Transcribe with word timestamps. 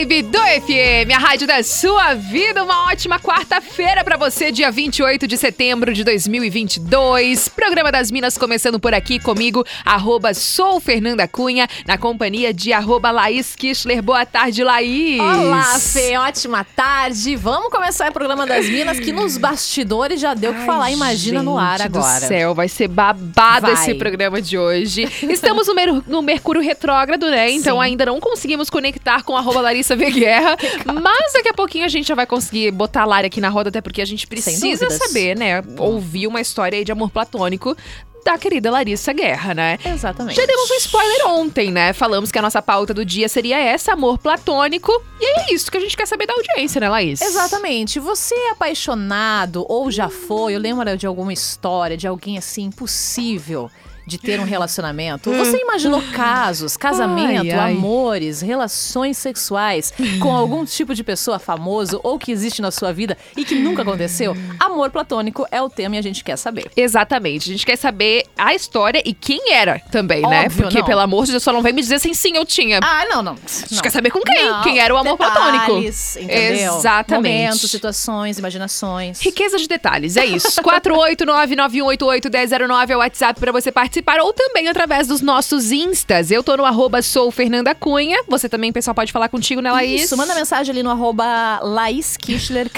Vibe 0.00 0.22
do 0.22 0.38
FM, 0.38 1.12
a 1.14 1.18
rádio 1.18 1.46
da 1.46 1.62
sua 1.62 2.14
vida. 2.14 2.64
Uma 2.64 2.86
ótima 2.90 3.18
quarta-feira 3.18 4.02
para 4.02 4.16
você, 4.16 4.50
dia 4.50 4.70
28 4.70 5.26
de 5.26 5.36
setembro 5.36 5.92
de 5.92 6.02
2022. 6.04 7.48
Programa 7.48 7.92
das 7.92 8.10
Minas 8.10 8.38
começando 8.38 8.80
por 8.80 8.94
aqui 8.94 9.18
comigo, 9.18 9.62
arroba 9.84 10.32
sou 10.32 10.80
Fernanda 10.80 11.28
Cunha, 11.28 11.68
na 11.86 11.98
companhia 11.98 12.52
de 12.54 12.72
arroba 12.72 13.10
Laís 13.10 13.54
Kischler. 13.54 14.02
Boa 14.02 14.24
tarde, 14.24 14.64
Laís. 14.64 15.20
Olá, 15.20 15.78
Fê, 15.78 16.16
ótima 16.16 16.64
tarde. 16.64 17.36
Vamos 17.36 17.70
começar 17.70 18.10
o 18.10 18.12
programa 18.12 18.46
das 18.46 18.68
Minas, 18.68 18.98
que 18.98 19.12
nos 19.12 19.36
bastidores 19.36 20.18
já 20.18 20.32
deu 20.32 20.52
o 20.52 20.54
que 20.54 20.64
falar, 20.64 20.90
imagina 20.90 21.42
no 21.42 21.58
ar 21.58 21.82
agora. 21.82 22.20
do 22.20 22.26
céu, 22.26 22.54
vai 22.54 22.68
ser 22.68 22.88
babado 22.88 23.66
vai. 23.66 23.74
esse 23.74 23.94
programa 23.94 24.40
de 24.40 24.56
hoje. 24.56 25.06
Estamos 25.28 25.66
no, 25.66 25.74
mer 25.74 25.92
no 26.06 26.22
Mercúrio 26.22 26.62
Retrógrado, 26.62 27.28
né? 27.28 27.50
Então 27.50 27.76
Sim. 27.76 27.82
ainda 27.82 28.06
não 28.06 28.18
conseguimos 28.18 28.70
conectar 28.70 29.10
conectar 29.10 29.22
com 29.22 29.36
arroba 29.36 29.60
Larissa 29.60 29.89
V. 29.96 30.10
Guerra. 30.10 30.56
Mas 30.86 31.32
daqui 31.32 31.48
a 31.48 31.54
pouquinho 31.54 31.84
a 31.84 31.88
gente 31.88 32.06
já 32.06 32.14
vai 32.14 32.26
conseguir 32.26 32.70
botar 32.70 33.02
a 33.02 33.04
Lari 33.06 33.26
aqui 33.26 33.40
na 33.40 33.48
roda, 33.48 33.68
até 33.68 33.80
porque 33.80 34.02
a 34.02 34.04
gente 34.04 34.26
precisa 34.26 34.90
saber, 34.90 35.36
né? 35.36 35.62
Ouvir 35.78 36.26
uma 36.26 36.40
história 36.40 36.78
aí 36.78 36.84
de 36.84 36.92
amor 36.92 37.10
platônico 37.10 37.76
da 38.24 38.36
querida 38.38 38.70
Larissa 38.70 39.12
Guerra, 39.12 39.54
né? 39.54 39.78
Exatamente. 39.84 40.36
Já 40.36 40.46
demos 40.46 40.70
um 40.70 40.74
spoiler 40.74 41.26
ontem, 41.28 41.70
né? 41.70 41.92
Falamos 41.92 42.30
que 42.30 42.38
a 42.38 42.42
nossa 42.42 42.60
pauta 42.60 42.92
do 42.92 43.04
dia 43.04 43.28
seria 43.28 43.58
essa, 43.58 43.92
amor 43.92 44.18
platônico. 44.18 44.92
E 45.20 45.24
é 45.24 45.54
isso 45.54 45.70
que 45.70 45.76
a 45.76 45.80
gente 45.80 45.96
quer 45.96 46.06
saber 46.06 46.26
da 46.26 46.34
audiência, 46.34 46.80
né, 46.80 46.88
Laís? 46.88 47.20
Exatamente. 47.20 47.98
Você 47.98 48.34
é 48.34 48.50
apaixonado 48.50 49.64
ou 49.68 49.90
já 49.90 50.08
foi? 50.08 50.54
Eu 50.54 50.60
lembro 50.60 50.96
de 50.96 51.06
alguma 51.06 51.32
história 51.32 51.96
de 51.96 52.06
alguém 52.06 52.38
assim 52.38 52.64
impossível 52.64 53.70
de 54.10 54.18
ter 54.18 54.40
um 54.40 54.44
relacionamento. 54.44 55.32
Você 55.32 55.56
imaginou 55.58 56.02
casos, 56.12 56.76
casamento, 56.76 57.42
ai, 57.42 57.50
ai. 57.50 57.72
amores, 57.72 58.40
relações 58.40 59.16
sexuais 59.16 59.94
com 60.20 60.34
algum 60.34 60.64
tipo 60.64 60.94
de 60.94 61.04
pessoa 61.04 61.38
famoso 61.38 62.00
ou 62.02 62.18
que 62.18 62.32
existe 62.32 62.60
na 62.60 62.72
sua 62.72 62.92
vida 62.92 63.16
e 63.36 63.44
que 63.44 63.54
nunca 63.54 63.82
aconteceu? 63.82 64.36
Amor 64.58 64.90
platônico 64.90 65.46
é 65.50 65.62
o 65.62 65.70
tema 65.70 65.94
e 65.94 65.98
a 65.98 66.02
gente 66.02 66.24
quer 66.24 66.36
saber. 66.36 66.70
Exatamente. 66.76 67.48
A 67.48 67.52
gente 67.52 67.64
quer 67.64 67.76
saber 67.76 68.24
a 68.36 68.54
história 68.54 69.00
e 69.04 69.14
quem 69.14 69.52
era 69.52 69.78
também, 69.92 70.22
né? 70.22 70.44
Óbvio, 70.44 70.58
né? 70.58 70.64
Porque, 70.64 70.80
não. 70.80 70.86
pelo 70.86 71.00
amor 71.00 71.24
de 71.24 71.30
Deus, 71.30 71.42
só 71.42 71.52
não 71.52 71.62
vem 71.62 71.72
me 71.72 71.80
dizer 71.80 71.94
assim, 71.94 72.12
sim, 72.12 72.32
eu 72.34 72.44
tinha. 72.44 72.80
Ah, 72.82 73.04
não, 73.08 73.22
não. 73.22 73.32
A 73.32 73.36
gente 73.36 73.76
não. 73.76 73.82
quer 73.82 73.90
saber 73.90 74.10
com 74.10 74.20
quem. 74.20 74.44
Não. 74.44 74.62
Quem 74.62 74.80
era 74.80 74.92
o 74.92 74.96
amor 74.96 75.16
detalhes, 75.16 75.60
platônico. 75.60 76.20
Entendeu? 76.20 76.76
Exatamente. 76.76 77.38
Momentos, 77.38 77.70
situações, 77.70 78.38
imaginações. 78.38 79.20
Riqueza 79.20 79.56
de 79.56 79.68
detalhes, 79.68 80.16
é 80.16 80.26
isso. 80.26 80.60
489-9188-1009 80.80 82.90
é 82.90 82.96
o 82.96 82.98
WhatsApp 82.98 83.38
para 83.38 83.52
você 83.52 83.70
participar 83.70 83.99
ou 84.22 84.32
também 84.32 84.68
através 84.68 85.06
dos 85.06 85.20
nossos 85.20 85.72
instas. 85.72 86.30
Eu 86.30 86.42
tô 86.42 86.56
no 86.56 86.64
arroba 86.64 87.02
sou 87.02 87.30
Fernanda 87.30 87.74
Cunha. 87.74 88.18
Você 88.28 88.48
também, 88.48 88.72
pessoal, 88.72 88.94
pode 88.94 89.12
falar 89.12 89.28
contigo, 89.28 89.60
né, 89.60 89.70
Laís? 89.70 90.04
Isso, 90.04 90.16
manda 90.16 90.34
mensagem 90.34 90.72
ali 90.72 90.82
no 90.82 90.90
arroba 90.90 91.60
Laís 91.62 92.16
Kischler. 92.16 92.70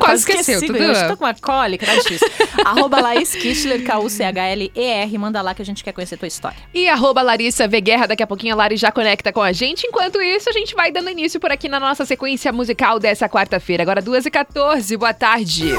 Quase 0.00 0.20
esqueceu, 0.20 0.60
tudo. 0.60 0.76
Eu 0.78 1.08
tô 1.08 1.16
com 1.16 1.24
uma 1.24 1.34
cólica, 1.34 1.86
tá 1.86 1.94
difícil. 1.94 2.28
arroba 2.64 3.00
Laís 3.00 3.34
Kischler, 3.34 3.84
K-U-C-H-L-E-R. 3.84 5.18
Manda 5.18 5.40
lá 5.42 5.54
que 5.54 5.62
a 5.62 5.64
gente 5.64 5.82
quer 5.82 5.92
conhecer 5.92 6.16
a 6.16 6.18
tua 6.18 6.28
história. 6.28 6.58
E 6.72 6.88
arroba 6.88 7.22
Larissa 7.22 7.66
V 7.68 7.80
Guerra. 7.80 8.06
Daqui 8.06 8.22
a 8.22 8.26
pouquinho 8.26 8.54
a 8.54 8.56
Lari 8.56 8.76
já 8.76 8.90
conecta 8.90 9.32
com 9.32 9.42
a 9.42 9.52
gente. 9.52 9.86
Enquanto 9.86 10.20
isso, 10.22 10.48
a 10.48 10.52
gente 10.52 10.74
vai 10.74 10.90
dando 10.90 11.10
início 11.10 11.40
por 11.40 11.50
aqui 11.50 11.68
na 11.68 11.80
nossa 11.80 12.04
sequência 12.04 12.52
musical 12.52 12.98
dessa 12.98 13.28
quarta-feira. 13.28 13.82
Agora 13.82 14.02
2h14. 14.02 14.96
Boa 14.96 15.14
tarde. 15.14 15.74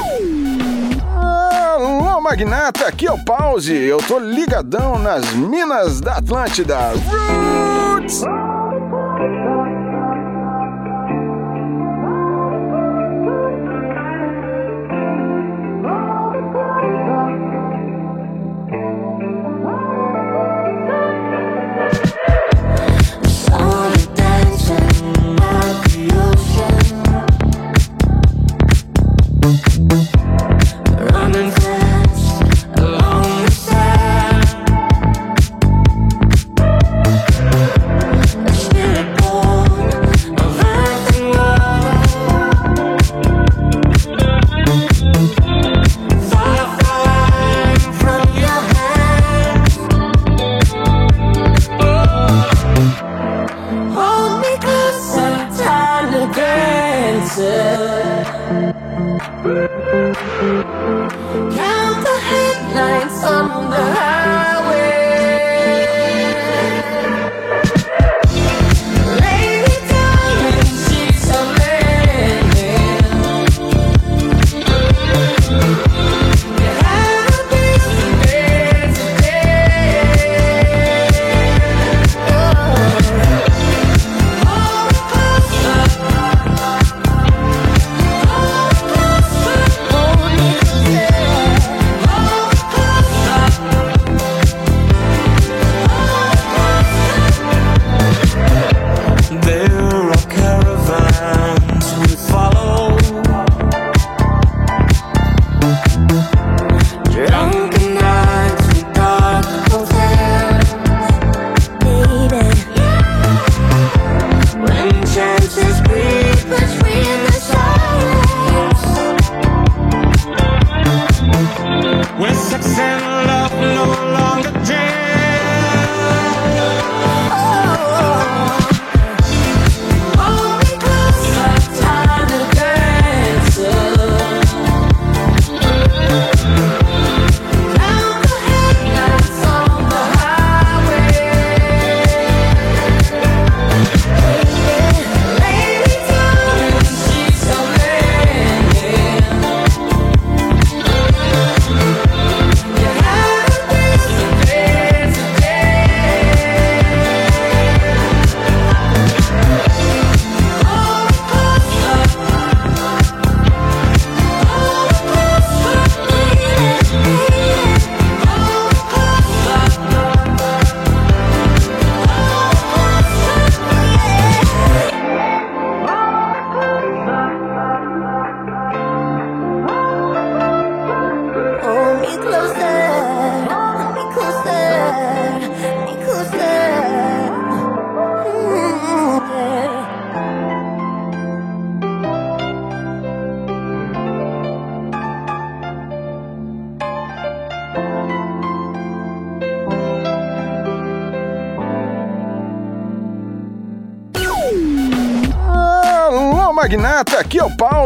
Alô, 1.16 2.20
magnata, 2.20 2.86
aqui 2.86 3.06
é 3.06 3.12
o 3.12 3.24
Pause. 3.24 3.74
Eu 3.74 3.98
tô 3.98 4.18
ligadão 4.18 4.98
nas 4.98 5.32
minas 5.32 6.00
da 6.00 6.18
Atlântida. 6.18 6.92
Roots! 6.92 8.22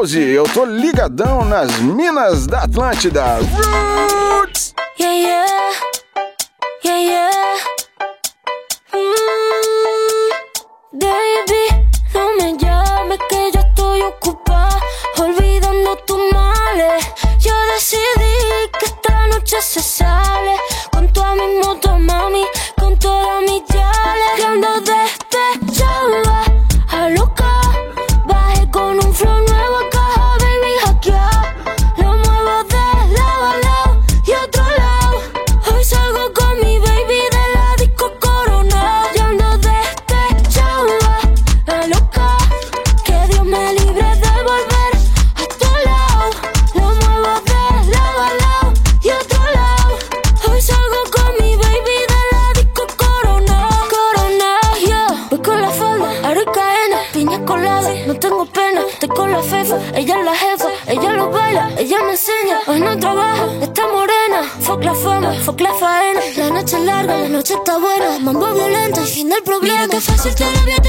Eu 0.03 0.45
tô 0.45 0.65
ligadão 0.65 1.45
nas 1.45 1.79
minas 1.79 2.47
da 2.47 2.63
Atlântida. 2.63 3.23
Roots! 4.39 4.70
soltera 70.23 70.65
bien 70.67 70.80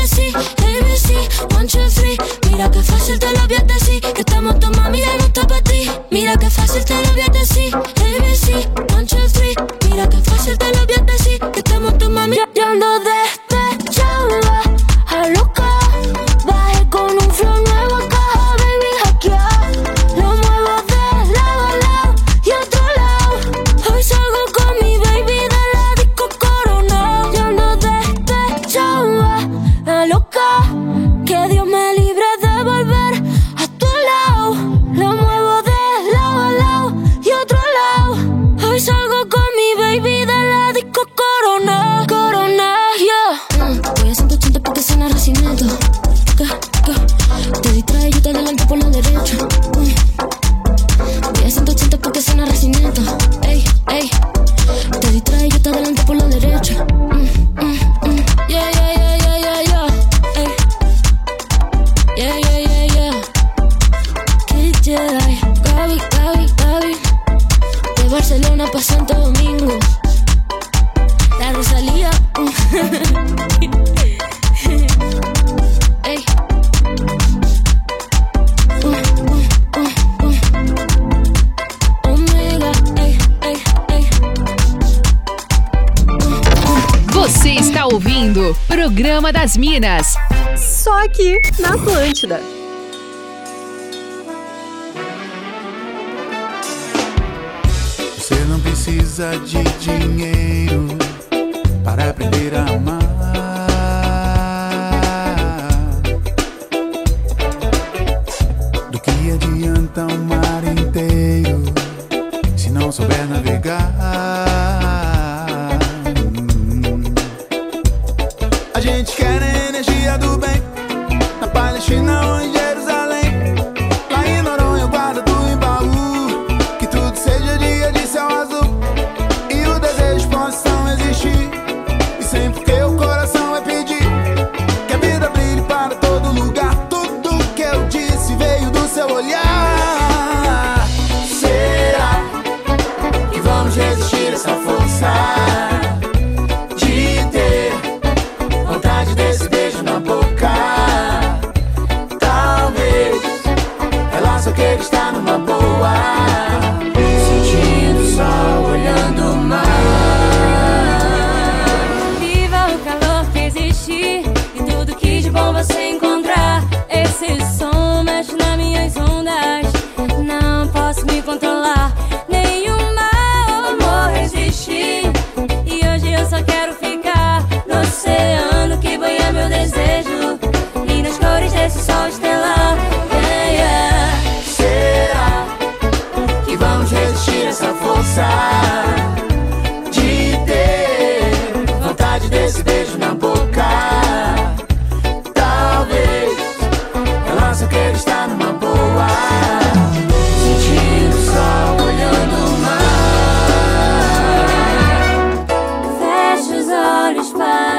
Minas. 89.72 90.18
Só 90.58 91.06
aqui 91.06 91.40
na 91.58 91.76
Atlântida. 91.76 92.42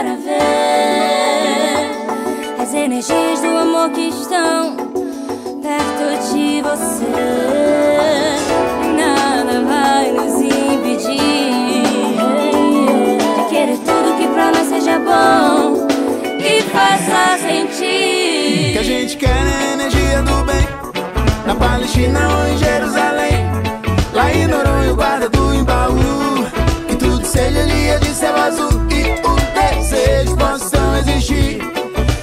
para 0.02 0.16
ver 0.16 1.92
as 2.60 2.74
energias 2.74 3.40
do 3.40 3.56
amor 3.56 3.90
que 3.90 4.08
estão 4.08 4.74
perto 5.62 6.32
de 6.32 6.60
você. 6.60 7.06
Nada 8.96 9.62
vai 9.62 10.10
nos 10.10 10.40
impedir 10.40 11.84
de 13.36 13.44
querer 13.48 13.78
tudo 13.78 14.16
que 14.18 14.26
pra 14.26 14.50
nós 14.50 14.66
seja 14.66 14.98
bom 14.98 15.86
e 16.40 16.62
faça 16.62 17.38
sentir. 17.38 18.70
O 18.70 18.72
que 18.72 18.78
a 18.78 18.82
gente 18.82 19.16
quer 19.16 19.28
é 19.28 19.70
a 19.70 19.72
energia 19.74 20.22
do 20.22 20.44
bem 20.44 20.66
na 21.46 21.54
Palestina 21.54 22.18
ou 22.28 22.48
em 22.48 22.58
Jerusalém, 22.58 23.36
lá 24.12 24.32
em 24.32 24.48
Noronha, 24.48 24.92
o 24.92 24.96
guarda 24.96 25.28
do 25.28 25.54
embaú. 25.54 26.44
Que 26.88 26.96
tudo 26.96 27.24
seja 27.24 27.64
dia 27.66 28.00
de 28.00 28.08
céu 28.08 28.34
azul 28.36 28.82
e 28.90 29.28
o 29.28 29.41
desejo 29.74 30.36
possam 30.36 30.96
existir 30.96 31.60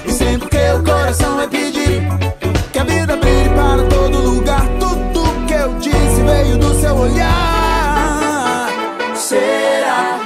E 0.06 0.12
sempre 0.12 0.48
que 0.48 0.72
o 0.72 0.82
coração 0.82 1.36
vai 1.36 1.48
pedir 1.48 2.02
Que 2.72 2.78
a 2.78 2.84
vida 2.84 3.16
brilhe 3.16 3.48
para 3.50 3.82
todo 3.88 4.18
lugar. 4.18 4.62
Tudo 4.78 5.46
que 5.46 5.54
eu 5.54 5.74
disse 5.78 6.22
veio 6.22 6.58
do 6.58 6.80
seu 6.80 6.96
olhar. 6.96 8.68
Será 9.14 10.20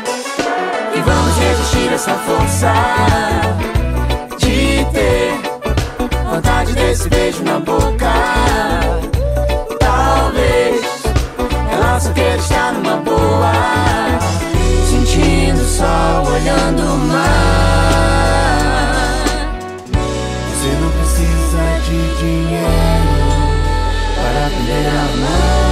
que 0.93 1.01
vamos 1.01 1.37
resistir 1.39 1.89
a 1.91 1.95
essa 1.95 2.15
força 2.15 2.73
De 4.39 4.85
ter 4.93 5.35
vontade 6.31 6.73
desse 6.75 7.09
beijo 7.09 7.43
na 7.43 7.59
boca? 7.61 8.13
Talvez 9.79 10.85
ela 11.73 12.01
só 12.01 12.13
quer 12.13 12.39
estar 12.39 12.73
numa 12.73 12.97
boa 12.99 14.04
olhando 16.45 16.83
o 16.83 16.99
mar 16.99 17.25
Você 20.51 20.69
não 20.81 20.91
precisa 20.91 21.63
de 21.85 21.99
dinheiro 22.19 23.15
Para 24.17 24.47
aprender 24.47 24.87
a 24.87 24.91
amar 25.13 25.65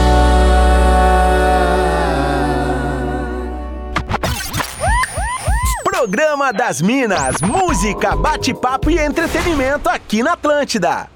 Programa 5.84 6.52
das 6.52 6.80
Minas, 6.80 7.40
música, 7.40 8.16
bate-papo 8.16 8.90
e 8.90 8.98
entretenimento 8.98 9.88
aqui 9.88 10.20
na 10.20 10.32
Atlântida. 10.32 11.11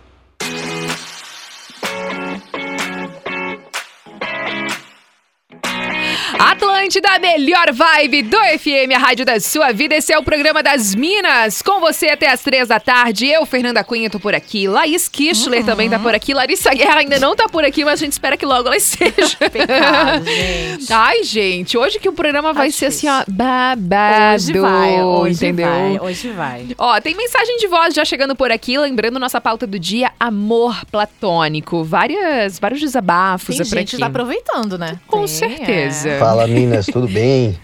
Atlântida, 6.38 7.08
a 7.10 7.18
melhor 7.18 7.72
vibe 7.72 8.22
do 8.22 8.36
FM, 8.36 8.94
a 8.94 8.98
rádio 8.98 9.24
da 9.24 9.40
sua 9.40 9.72
vida. 9.72 9.94
Esse 9.94 10.12
é 10.12 10.18
o 10.18 10.22
programa 10.22 10.62
das 10.62 10.94
Minas. 10.94 11.62
Com 11.62 11.80
você 11.80 12.08
até 12.08 12.30
as 12.30 12.42
três 12.42 12.68
da 12.68 12.78
tarde. 12.78 13.26
Eu, 13.26 13.44
Fernanda 13.46 13.82
Cunha, 13.82 14.10
tô 14.10 14.20
por 14.20 14.34
aqui. 14.34 14.68
Laís 14.68 15.08
Kischler 15.08 15.60
Uhum. 15.60 15.66
também 15.66 15.88
tá 15.90 15.98
por 15.98 16.14
aqui. 16.14 16.34
Larissa 16.34 16.72
Guerra 16.74 16.98
ainda 17.00 17.18
não 17.18 17.34
tá 17.34 17.48
por 17.48 17.64
aqui, 17.64 17.84
mas 17.84 17.94
a 18.00 18.04
gente 18.04 18.12
espera 18.12 18.36
que 18.36 18.44
logo 18.44 18.66
ela 18.68 18.76
esteja. 18.76 19.36
Pecado, 19.50 20.24
gente. 20.24 20.92
Ai, 20.92 21.22
gente, 21.24 21.78
hoje 21.78 21.98
que 21.98 22.08
o 22.08 22.12
programa 22.12 22.52
vai 22.52 22.70
ser 22.70 22.86
assim, 22.86 23.08
ó, 23.08 23.22
babado. 23.28 24.34
Hoje 24.36 24.52
vai, 24.58 25.02
hoje 25.02 25.34
entendeu? 25.46 25.66
vai, 25.68 25.98
hoje 26.00 26.28
vai. 26.30 26.66
Ó, 26.78 27.00
tem 27.00 27.14
mensagem 27.14 27.56
de 27.58 27.66
voz 27.66 27.94
já 27.94 28.04
chegando 28.04 28.36
por 28.36 28.50
aqui, 28.50 28.76
lembrando 28.78 29.18
nossa 29.18 29.40
pauta 29.40 29.66
do 29.66 29.78
dia, 29.78 30.10
amor 30.20 30.84
platônico. 30.90 31.82
Várias, 31.82 32.58
vários 32.58 32.80
desabafos 32.80 33.56
Tem 33.56 33.64
é 33.66 33.68
por 33.68 33.78
gente 33.78 33.94
aqui. 33.96 34.00
tá 34.00 34.06
aproveitando, 34.06 34.76
né? 34.78 34.98
Com 35.06 35.18
Tem, 35.18 35.26
certeza. 35.28 36.08
é. 36.10 36.18
Fala 36.26 36.48
Minas, 36.48 36.86
tudo 36.86 37.06
bem? 37.06 37.56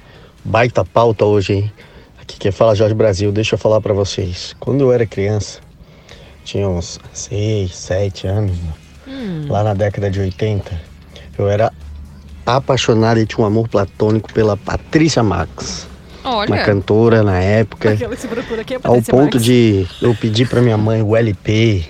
Baita 0.44 0.84
pauta 0.84 1.24
hoje, 1.24 1.52
hein? 1.52 1.72
Aqui 2.20 2.38
quem 2.38 2.52
fala 2.52 2.74
é 2.74 2.76
Jorge 2.76 2.94
Brasil, 2.94 3.32
deixa 3.32 3.56
eu 3.56 3.58
falar 3.58 3.80
pra 3.80 3.92
vocês. 3.92 4.54
Quando 4.60 4.82
eu 4.82 4.92
era 4.92 5.04
criança, 5.04 5.58
tinha 6.44 6.68
uns 6.68 7.00
6, 7.12 7.74
7 7.74 8.28
anos, 8.28 8.56
lá 9.48 9.64
na 9.64 9.74
década 9.74 10.08
de 10.08 10.20
80, 10.20 10.80
eu 11.36 11.48
era 11.48 11.72
apaixonado 12.46 13.18
e 13.18 13.26
tinha 13.26 13.42
um 13.42 13.46
amor 13.48 13.66
platônico 13.66 14.32
pela 14.32 14.56
Patrícia 14.56 15.24
Max, 15.24 15.88
uma 16.22 16.36
Olha, 16.36 16.64
cantora 16.64 17.24
na 17.24 17.40
época, 17.40 17.94
é 17.94 17.98
ao 18.84 19.02
ponto 19.02 19.16
Marques. 19.38 19.42
de 19.42 19.88
eu 20.00 20.14
pedir 20.14 20.48
pra 20.48 20.60
minha 20.62 20.78
mãe 20.78 21.02
o 21.02 21.16
LP. 21.16 21.84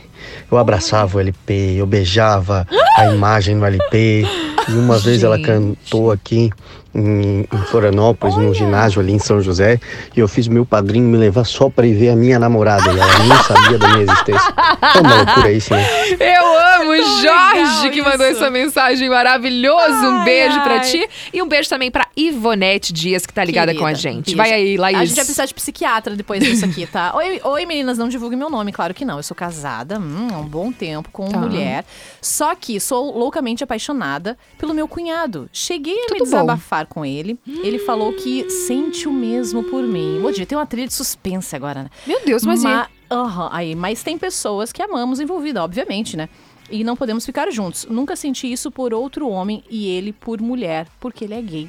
Eu 0.52 0.58
abraçava 0.58 1.16
o 1.16 1.20
LP, 1.20 1.76
eu 1.78 1.86
beijava 1.86 2.66
a 2.96 3.06
imagem 3.10 3.54
no 3.54 3.64
LP. 3.64 4.26
E 4.68 4.72
uma 4.74 4.98
vez 4.98 5.24
ela 5.24 5.40
cantou 5.40 6.12
aqui 6.12 6.50
em, 6.94 7.40
em 7.52 7.58
Florianópolis, 7.70 8.36
num 8.36 8.52
ginásio 8.54 9.00
ali 9.00 9.12
em 9.12 9.18
São 9.18 9.40
José. 9.40 9.80
E 10.16 10.20
eu 10.20 10.28
fiz 10.28 10.46
meu 10.48 10.64
padrinho 10.66 11.06
me 11.08 11.16
levar 11.16 11.44
só 11.44 11.68
pra 11.70 11.86
ir 11.86 11.94
ver 11.94 12.10
a 12.10 12.16
minha 12.16 12.38
namorada. 12.38 12.92
E 12.92 12.98
ela 12.98 13.18
nem 13.18 13.42
sabia 13.42 13.78
da 13.78 13.88
minha 13.88 14.02
existência. 14.02 14.54
É 14.94 15.00
uma 15.00 15.16
loucura 15.22 15.52
isso, 15.52 15.72
né? 15.74 15.86
eu 16.20 16.58
amo 16.82 16.96
Jorge 17.22 17.90
que 17.90 18.02
mandou 18.02 18.26
isso. 18.28 18.38
essa 18.40 18.50
mensagem 18.50 19.08
maravilhosa. 19.08 20.08
um 20.08 20.18
Ai, 20.18 20.24
beijo 20.24 20.60
pra 20.62 20.74
ai. 20.74 20.80
ti. 20.80 21.08
E 21.32 21.42
um 21.42 21.48
beijo 21.48 21.68
também 21.68 21.90
pra 21.90 22.06
Ivonete 22.16 22.92
Dias, 22.92 23.24
que 23.26 23.32
tá 23.32 23.44
ligada 23.44 23.72
com 23.74 23.84
a 23.86 23.92
Querida, 23.92 23.98
gente. 24.00 24.24
beijo. 24.26 24.36
Vai 24.36 24.52
aí, 24.52 24.76
Laís. 24.76 24.98
A 24.98 25.04
gente 25.04 25.16
vai 25.16 25.24
precisar 25.24 25.46
de 25.46 25.54
psiquiatra 25.54 26.14
depois 26.16 26.42
disso 26.42 26.64
aqui, 26.64 26.86
tá? 26.86 27.12
Oi, 27.16 27.40
oi, 27.42 27.66
meninas, 27.66 27.98
não 27.98 28.08
divulgue 28.08 28.36
meu 28.36 28.50
nome, 28.50 28.72
claro 28.72 28.92
que 28.94 29.04
não. 29.04 29.16
Eu 29.18 29.22
sou 29.22 29.34
casada 29.36 29.98
hum, 29.98 30.28
há 30.32 30.38
um 30.38 30.46
bom 30.46 30.70
tempo 30.72 31.08
com 31.12 31.28
Tá. 31.28 31.38
mulher. 31.38 31.84
Só 32.20 32.54
que 32.54 32.78
sou 32.80 33.16
loucamente 33.16 33.64
apaixonada 33.64 34.36
pelo 34.58 34.74
meu 34.74 34.86
cunhado. 34.88 35.48
Cheguei 35.52 36.04
a 36.04 36.06
Tudo 36.08 36.24
me 36.24 36.30
bom. 36.30 36.36
Com 36.86 37.04
ele. 37.04 37.38
Ele 37.46 37.78
falou 37.78 38.12
que 38.12 38.48
sente 38.50 39.06
o 39.08 39.12
mesmo 39.12 39.62
por 39.64 39.82
mim. 39.82 40.20
Dia, 40.32 40.46
tem 40.46 40.56
uma 40.56 40.66
trilha 40.66 40.86
de 40.86 40.94
suspense 40.94 41.54
agora, 41.54 41.84
né? 41.84 41.90
Meu 42.06 42.20
Deus, 42.24 42.44
mas 42.44 42.60
e- 42.62 42.64
Ma- 42.64 42.88
Aham, 43.10 43.48
aí, 43.52 43.74
mas 43.74 44.02
tem 44.02 44.16
pessoas 44.16 44.72
que 44.72 44.82
amamos 44.82 45.20
envolvida, 45.20 45.62
obviamente, 45.62 46.16
né? 46.16 46.28
E 46.70 46.82
não 46.82 46.96
podemos 46.96 47.26
ficar 47.26 47.50
juntos. 47.50 47.86
Nunca 47.90 48.16
senti 48.16 48.50
isso 48.50 48.70
por 48.70 48.94
outro 48.94 49.28
homem 49.28 49.62
e 49.68 49.86
ele 49.88 50.12
por 50.14 50.40
mulher, 50.40 50.86
porque 50.98 51.24
ele 51.24 51.34
é 51.34 51.42
gay. 51.42 51.68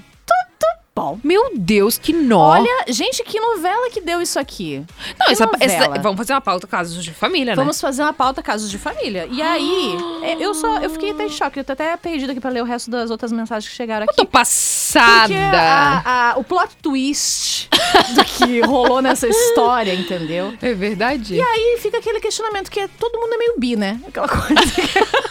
Meu 1.24 1.52
Deus, 1.56 1.98
que 1.98 2.14
nó. 2.14 2.52
Olha, 2.52 2.86
gente, 2.88 3.24
que 3.24 3.40
novela 3.40 3.90
que 3.90 4.00
deu 4.00 4.22
isso 4.22 4.38
aqui? 4.38 4.84
Não, 5.20 5.28
essa, 5.32 5.50
essa- 5.60 5.90
vamos 6.00 6.18
fazer 6.18 6.34
uma 6.34 6.42
pauta 6.42 6.68
casos 6.68 7.04
de 7.04 7.12
família, 7.12 7.56
Vamos 7.56 7.82
fazer 7.82 8.04
uma 8.04 8.14
pauta 8.14 8.44
casos 8.44 8.70
de 8.70 8.78
família. 8.78 9.28
E 9.32 9.42
aí, 9.42 9.98
é, 10.22 10.36
eu 10.40 10.54
só 10.54 10.78
eu 10.78 10.90
fiquei 10.92 11.10
até 11.12 11.26
em 11.26 11.30
choque. 11.30 11.60
Eu 11.60 11.64
tô 11.64 11.74
até 11.74 11.98
perdida 11.98 12.32
aqui 12.32 12.40
pra 12.40 12.52
ler 12.52 12.62
o 12.62 12.66
resto 12.66 12.92
das 12.92 13.10
outras 13.10 13.32
mensagens 13.32 13.68
que 13.70 13.76
chegaram 13.76 14.02
né? 14.02 14.06
Eu 14.08 14.12
aqui. 14.12 14.18
tô 14.18 14.26
passada. 14.28 15.34
A- 15.52 16.32
a- 16.34 16.38
o 16.38 16.44
plot 16.44 16.70
twist 16.82 17.70
do 18.16 18.24
que 18.26 18.62
rolou 18.66 19.02
nessa 19.02 19.28
história, 19.28 19.94
entendeu? 19.96 20.54
É 20.62 20.74
verdade? 20.76 21.36
E 21.36 21.42
aí 21.42 21.80
fica 21.82 21.98
aquele 21.98 22.20
questionamento 22.20 22.70
que 22.70 22.80
é, 22.80 22.88
todo 22.88 23.20
mundo 23.20 23.34
é 23.34 23.38
meio 23.38 23.54
bi, 23.58 23.76
né? 23.76 24.00
Aquela 24.08 24.28
coisa. 24.28 24.54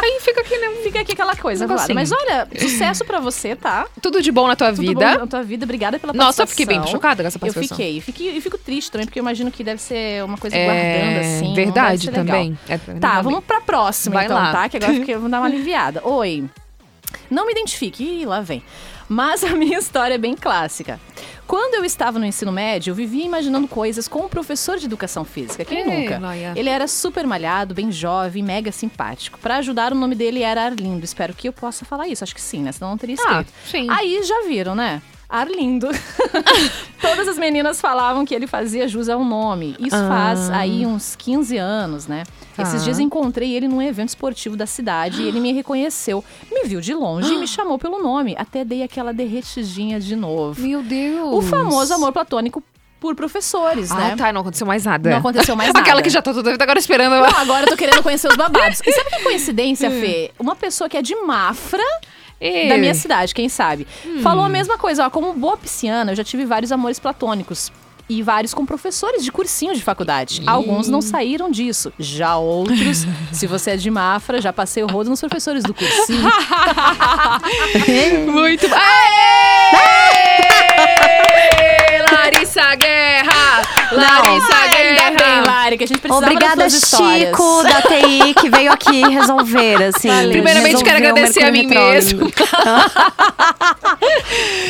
Aí 0.00 0.18
fica 0.20 0.40
aqui, 0.40 0.56
né? 0.56 0.68
fica 0.82 1.00
aqui 1.00 1.12
aquela 1.12 1.34
coisa, 1.36 1.66
voada. 1.66 1.92
Mas 1.92 2.12
olha, 2.12 2.48
sucesso 2.58 3.04
pra 3.04 3.18
você, 3.18 3.56
tá? 3.56 3.86
Tudo 4.00 4.22
de 4.22 4.30
bom 4.30 4.46
na 4.46 4.54
tua 4.54 4.68
Tudo 4.70 4.80
vida. 4.80 4.87
Na 4.94 5.26
tua 5.26 5.42
vida. 5.42 5.64
Obrigada 5.64 5.98
pela 5.98 6.12
Nossa, 6.12 6.42
eu 6.42 6.46
fiquei 6.46 6.66
bem 6.66 6.86
chocada 6.86 7.22
com 7.22 7.26
essa 7.26 7.36
Eu 7.36 7.40
participação. 7.40 7.76
fiquei. 7.76 8.00
Fiquei- 8.00 8.36
E 8.36 8.40
fico 8.40 8.56
triste 8.58 8.90
também, 8.90 9.06
porque 9.06 9.18
eu 9.18 9.22
imagino 9.22 9.50
que 9.50 9.62
deve 9.64 9.80
ser 9.80 10.24
uma 10.24 10.36
coisa 10.38 10.56
É 10.56 10.64
guardando 10.64 11.20
assim. 11.20 11.54
verdade 11.54 12.10
também. 12.10 12.58
É, 12.68 12.78
Tá, 12.98 13.20
vamos 13.22 13.44
pra 13.44 13.60
próxima 13.60 14.14
Vai 14.14 14.24
então, 14.26 14.36
lá. 14.36 14.52
tá? 14.52 14.68
Que 14.68 14.76
agora 14.76 14.92
eu 14.94 15.16
vamos 15.18 15.30
dar 15.30 15.38
uma 15.40 15.46
aliviada. 15.46 16.00
Oi. 16.06 16.44
Não 17.30 17.46
me 17.46 17.52
identifique. 17.52 18.02
Ih, 18.04 18.26
lá 18.26 18.40
vem. 18.40 18.62
Mas 19.08 19.42
a 19.42 19.50
minha 19.50 19.78
história 19.78 20.14
é 20.14 20.18
bem 20.18 20.34
clássica. 20.36 21.00
Quando 21.46 21.74
eu 21.76 21.84
estava 21.84 22.18
no 22.18 22.26
ensino 22.26 22.52
médio, 22.52 22.90
eu 22.90 22.94
vivia 22.94 23.24
imaginando 23.24 23.66
coisas 23.66 24.06
com 24.06 24.20
o 24.20 24.28
professor 24.28 24.76
de 24.76 24.84
educação 24.84 25.24
física. 25.24 25.64
Quem 25.64 25.78
Ei, 25.78 26.02
nunca? 26.02 26.18
Laia. 26.18 26.52
Ele 26.54 26.68
era 26.68 26.86
super 26.86 27.26
malhado, 27.26 27.74
bem 27.74 27.90
jovem, 27.90 28.42
mega 28.42 28.70
simpático. 28.70 29.38
Pra 29.38 29.56
ajudar, 29.56 29.92
o 29.92 29.94
nome 29.94 30.14
dele 30.14 30.42
era 30.42 30.62
Arlindo. 30.64 31.04
Espero 31.04 31.32
que 31.32 31.48
eu 31.48 31.52
possa 31.52 31.86
falar 31.86 32.06
isso. 32.06 32.22
Acho 32.22 32.34
que 32.34 32.40
sim, 32.40 32.60
né? 32.62 32.70
Senão 32.72 32.90
não 32.90 32.98
teria 32.98 33.16
Ah, 33.26 33.40
escrito. 33.40 33.52
sim. 33.66 33.86
Aí 33.90 34.22
já 34.22 34.42
viram, 34.46 34.74
né? 34.74 35.00
Arlindo. 35.28 35.88
Todas 37.00 37.28
as 37.28 37.36
meninas 37.38 37.80
falavam 37.80 38.24
que 38.24 38.34
ele 38.34 38.46
fazia 38.46 38.88
jus 38.88 39.08
ao 39.08 39.22
nome. 39.24 39.76
Isso 39.78 39.94
Ah. 39.94 40.08
faz 40.08 40.50
aí 40.50 40.86
uns 40.86 41.14
15 41.16 41.56
anos, 41.58 42.06
né? 42.06 42.24
Tá. 42.56 42.62
Esses 42.62 42.82
dias 42.82 42.98
encontrei 42.98 43.54
ele 43.54 43.68
num 43.68 43.82
evento 43.82 44.08
esportivo 44.08 44.56
da 44.56 44.66
cidade 44.66 45.22
e 45.22 45.28
ele 45.28 45.38
me 45.38 45.52
reconheceu. 45.52 46.24
Me 46.50 46.64
viu 46.64 46.80
de 46.80 46.94
longe 46.94 47.32
e 47.34 47.38
me 47.38 47.46
chamou 47.48 47.78
pelo 47.78 48.02
nome. 48.02 48.34
Até 48.38 48.64
dei 48.64 48.82
aquela 48.82 49.12
derretidinha 49.12 50.00
de 50.00 50.16
novo. 50.16 50.60
Meu 50.60 50.82
Deus. 50.82 51.34
O 51.34 51.42
famoso 51.42 51.92
amor 51.92 52.10
platônico 52.12 52.62
por 52.98 53.14
professores, 53.14 53.92
Ah, 53.92 53.94
né? 53.96 54.16
tá, 54.16 54.32
não 54.32 54.40
aconteceu 54.40 54.66
mais 54.66 54.84
nada. 54.84 55.10
Não 55.10 55.18
aconteceu 55.18 55.54
mais 55.54 55.68
nada. 55.72 55.80
Aquela 55.80 56.02
que 56.02 56.10
já 56.10 56.20
tá 56.22 56.32
toda 56.32 56.50
vida 56.50 56.64
agora 56.64 56.78
esperando. 56.80 57.12
Não, 57.12 57.38
agora 57.38 57.64
eu 57.64 57.68
tô 57.68 57.76
querendo 57.76 58.02
conhecer 58.02 58.28
os 58.28 58.36
babados. 58.36 58.80
E 58.84 58.92
sabe 58.92 59.10
que 59.10 59.22
coincidência, 59.22 59.90
Fê? 59.90 60.32
Uma 60.38 60.56
pessoa 60.56 60.88
que 60.88 60.96
é 60.96 61.02
de 61.02 61.14
Mafra, 61.14 61.84
Da 62.68 62.78
minha 62.78 62.94
cidade, 62.94 63.34
quem 63.34 63.48
sabe, 63.48 63.86
falou 64.22 64.44
a 64.44 64.48
mesma 64.48 64.78
coisa. 64.78 65.04
Ó, 65.06 65.10
como 65.10 65.32
boa 65.32 65.56
pisciana, 65.56 66.12
eu 66.12 66.16
já 66.16 66.22
tive 66.24 66.44
vários 66.44 66.70
amores 66.72 66.98
platônicos. 66.98 67.72
E 68.10 68.22
vários 68.22 68.54
com 68.54 68.64
professores 68.64 69.22
de 69.22 69.30
cursinho 69.30 69.74
de 69.74 69.82
faculdade. 69.82 70.42
Alguns 70.46 70.88
não 70.88 71.02
saíram 71.02 71.50
disso. 71.50 71.92
Já 71.98 72.38
outros, 72.38 73.06
se 73.30 73.46
você 73.46 73.72
é 73.72 73.76
de 73.76 73.90
Mafra, 73.90 74.40
já 74.40 74.50
passei 74.50 74.82
o 74.82 74.86
rodo 74.86 75.10
nos 75.10 75.20
professores 75.20 75.62
do 75.62 75.74
cursinho. 75.74 76.22
Muito. 78.32 78.66
Aê! 78.74 79.98
Larissa 82.18 82.74
Guerra! 82.74 83.62
Larissa 83.92 84.56
Ainda 84.56 84.76
bem, 84.76 84.94
Guerra! 85.16 85.42
Lari, 85.46 85.78
que 85.78 85.84
a 85.84 85.86
gente 85.86 86.00
precisava 86.00 86.26
Obrigada, 86.32 86.56
das 86.56 86.72
suas 86.72 86.82
histórias. 86.84 87.28
Chico, 87.28 87.62
da 87.62 87.82
TI, 87.82 88.34
que 88.34 88.50
veio 88.50 88.72
aqui 88.72 89.08
resolver, 89.08 89.82
assim. 89.84 90.10
Primeiramente, 90.30 90.82
quero 90.82 90.96
agradecer 90.96 91.44
a 91.44 91.52
mim 91.52 91.66
mesmo. 91.66 92.28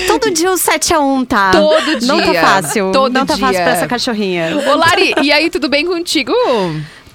Todo 0.06 0.30
dia 0.30 0.50
o 0.52 0.54
7x1, 0.54 1.26
tá? 1.26 1.50
Todo 1.52 2.06
Não 2.06 2.20
dia. 2.20 2.34
tá 2.34 2.40
fácil. 2.46 2.92
Todo 2.92 3.12
não 3.12 3.26
tá 3.26 3.36
fácil 3.36 3.54
dia. 3.54 3.62
pra 3.62 3.72
essa 3.72 3.86
cachorrinha. 3.86 4.56
Ô, 4.66 4.74
Lari, 4.76 5.14
e 5.22 5.32
aí, 5.32 5.50
tudo 5.50 5.68
bem 5.68 5.86
contigo? 5.86 6.32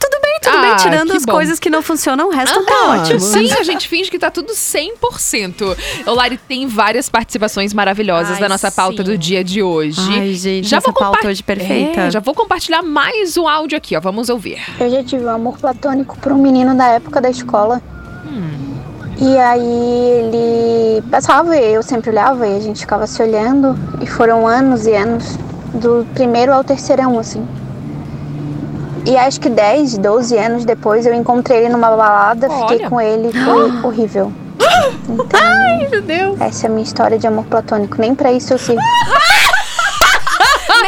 Tudo 0.03 0.21
bem 0.21 0.33
tudo 0.41 0.57
Ah, 0.57 0.61
bem, 0.61 0.75
tirando 0.75 1.11
as 1.13 1.25
bom. 1.25 1.31
coisas 1.31 1.57
que 1.57 1.69
não 1.69 1.81
funcionam, 1.81 2.27
o 2.27 2.31
resto 2.31 2.61
tá 2.65 2.73
Ah, 2.73 2.89
ótimo. 3.01 3.19
Sim, 3.21 3.49
a 3.53 3.63
gente 3.63 3.87
finge 3.87 4.11
que 4.11 4.19
tá 4.19 4.29
tudo 4.29 4.51
100%. 4.53 5.77
O 6.05 6.11
Lari 6.13 6.37
tem 6.37 6.67
várias 6.67 7.07
participações 7.07 7.73
maravilhosas 7.73 8.33
Ai, 8.35 8.39
da 8.41 8.49
nossa 8.49 8.69
pauta 8.69 8.97
sim. 8.97 9.03
do 9.11 9.17
dia 9.17 9.41
de 9.43 9.63
hoje. 9.63 10.01
Ai, 10.11 10.33
gente, 10.33 10.67
Já 10.67 10.77
essa 10.77 10.91
vou 10.91 10.93
pauta 10.93 11.27
hoje 11.29 11.41
perfeita. 11.41 12.01
É, 12.01 12.11
já 12.11 12.19
vou 12.19 12.35
compartilhar 12.35 12.81
mais 12.81 13.37
um 13.37 13.47
áudio 13.47 13.77
aqui, 13.77 13.95
ó. 13.95 14.01
Vamos 14.01 14.27
ouvir. 14.29 14.59
Eu 14.79 14.89
já 14.89 15.01
tive 15.03 15.23
um 15.23 15.29
amor 15.29 15.57
platônico 15.57 16.17
por 16.19 16.33
um 16.33 16.37
menino 16.37 16.75
da 16.75 16.87
época 16.89 17.21
da 17.21 17.29
escola. 17.29 17.81
E 19.21 19.37
aí 19.37 19.61
ele 20.19 21.01
passava 21.09 21.55
e 21.55 21.73
eu 21.73 21.81
sempre 21.83 22.09
olhava 22.09 22.45
e 22.47 22.57
a 22.57 22.59
gente 22.59 22.79
ficava 22.81 23.07
se 23.07 23.21
olhando. 23.21 23.77
E 24.01 24.07
foram 24.07 24.45
anos 24.45 24.85
e 24.85 24.93
anos, 24.93 25.37
do 25.73 26.05
primeiro 26.13 26.51
ao 26.51 26.63
terceirão, 26.63 27.17
assim. 27.17 27.47
E 29.05 29.17
acho 29.17 29.39
que 29.39 29.49
10, 29.49 29.97
12 29.97 30.37
anos 30.37 30.65
depois 30.65 31.05
eu 31.05 31.13
encontrei 31.13 31.59
ele 31.59 31.69
numa 31.69 31.89
balada, 31.89 32.49
fiquei 32.49 32.77
Olha. 32.77 32.89
com 32.89 33.01
ele, 33.01 33.31
foi 33.31 33.71
horrível. 33.83 34.31
Então, 35.09 35.39
Ai, 35.41 35.87
meu 35.91 36.01
Deus. 36.01 36.39
essa 36.41 36.65
é 36.65 36.69
a 36.69 36.71
minha 36.71 36.83
história 36.83 37.17
de 37.19 37.27
amor 37.27 37.43
platônico. 37.45 37.97
Nem 37.99 38.15
pra 38.15 38.31
isso 38.31 38.53
eu 38.53 38.57
sirvo. 38.57 38.81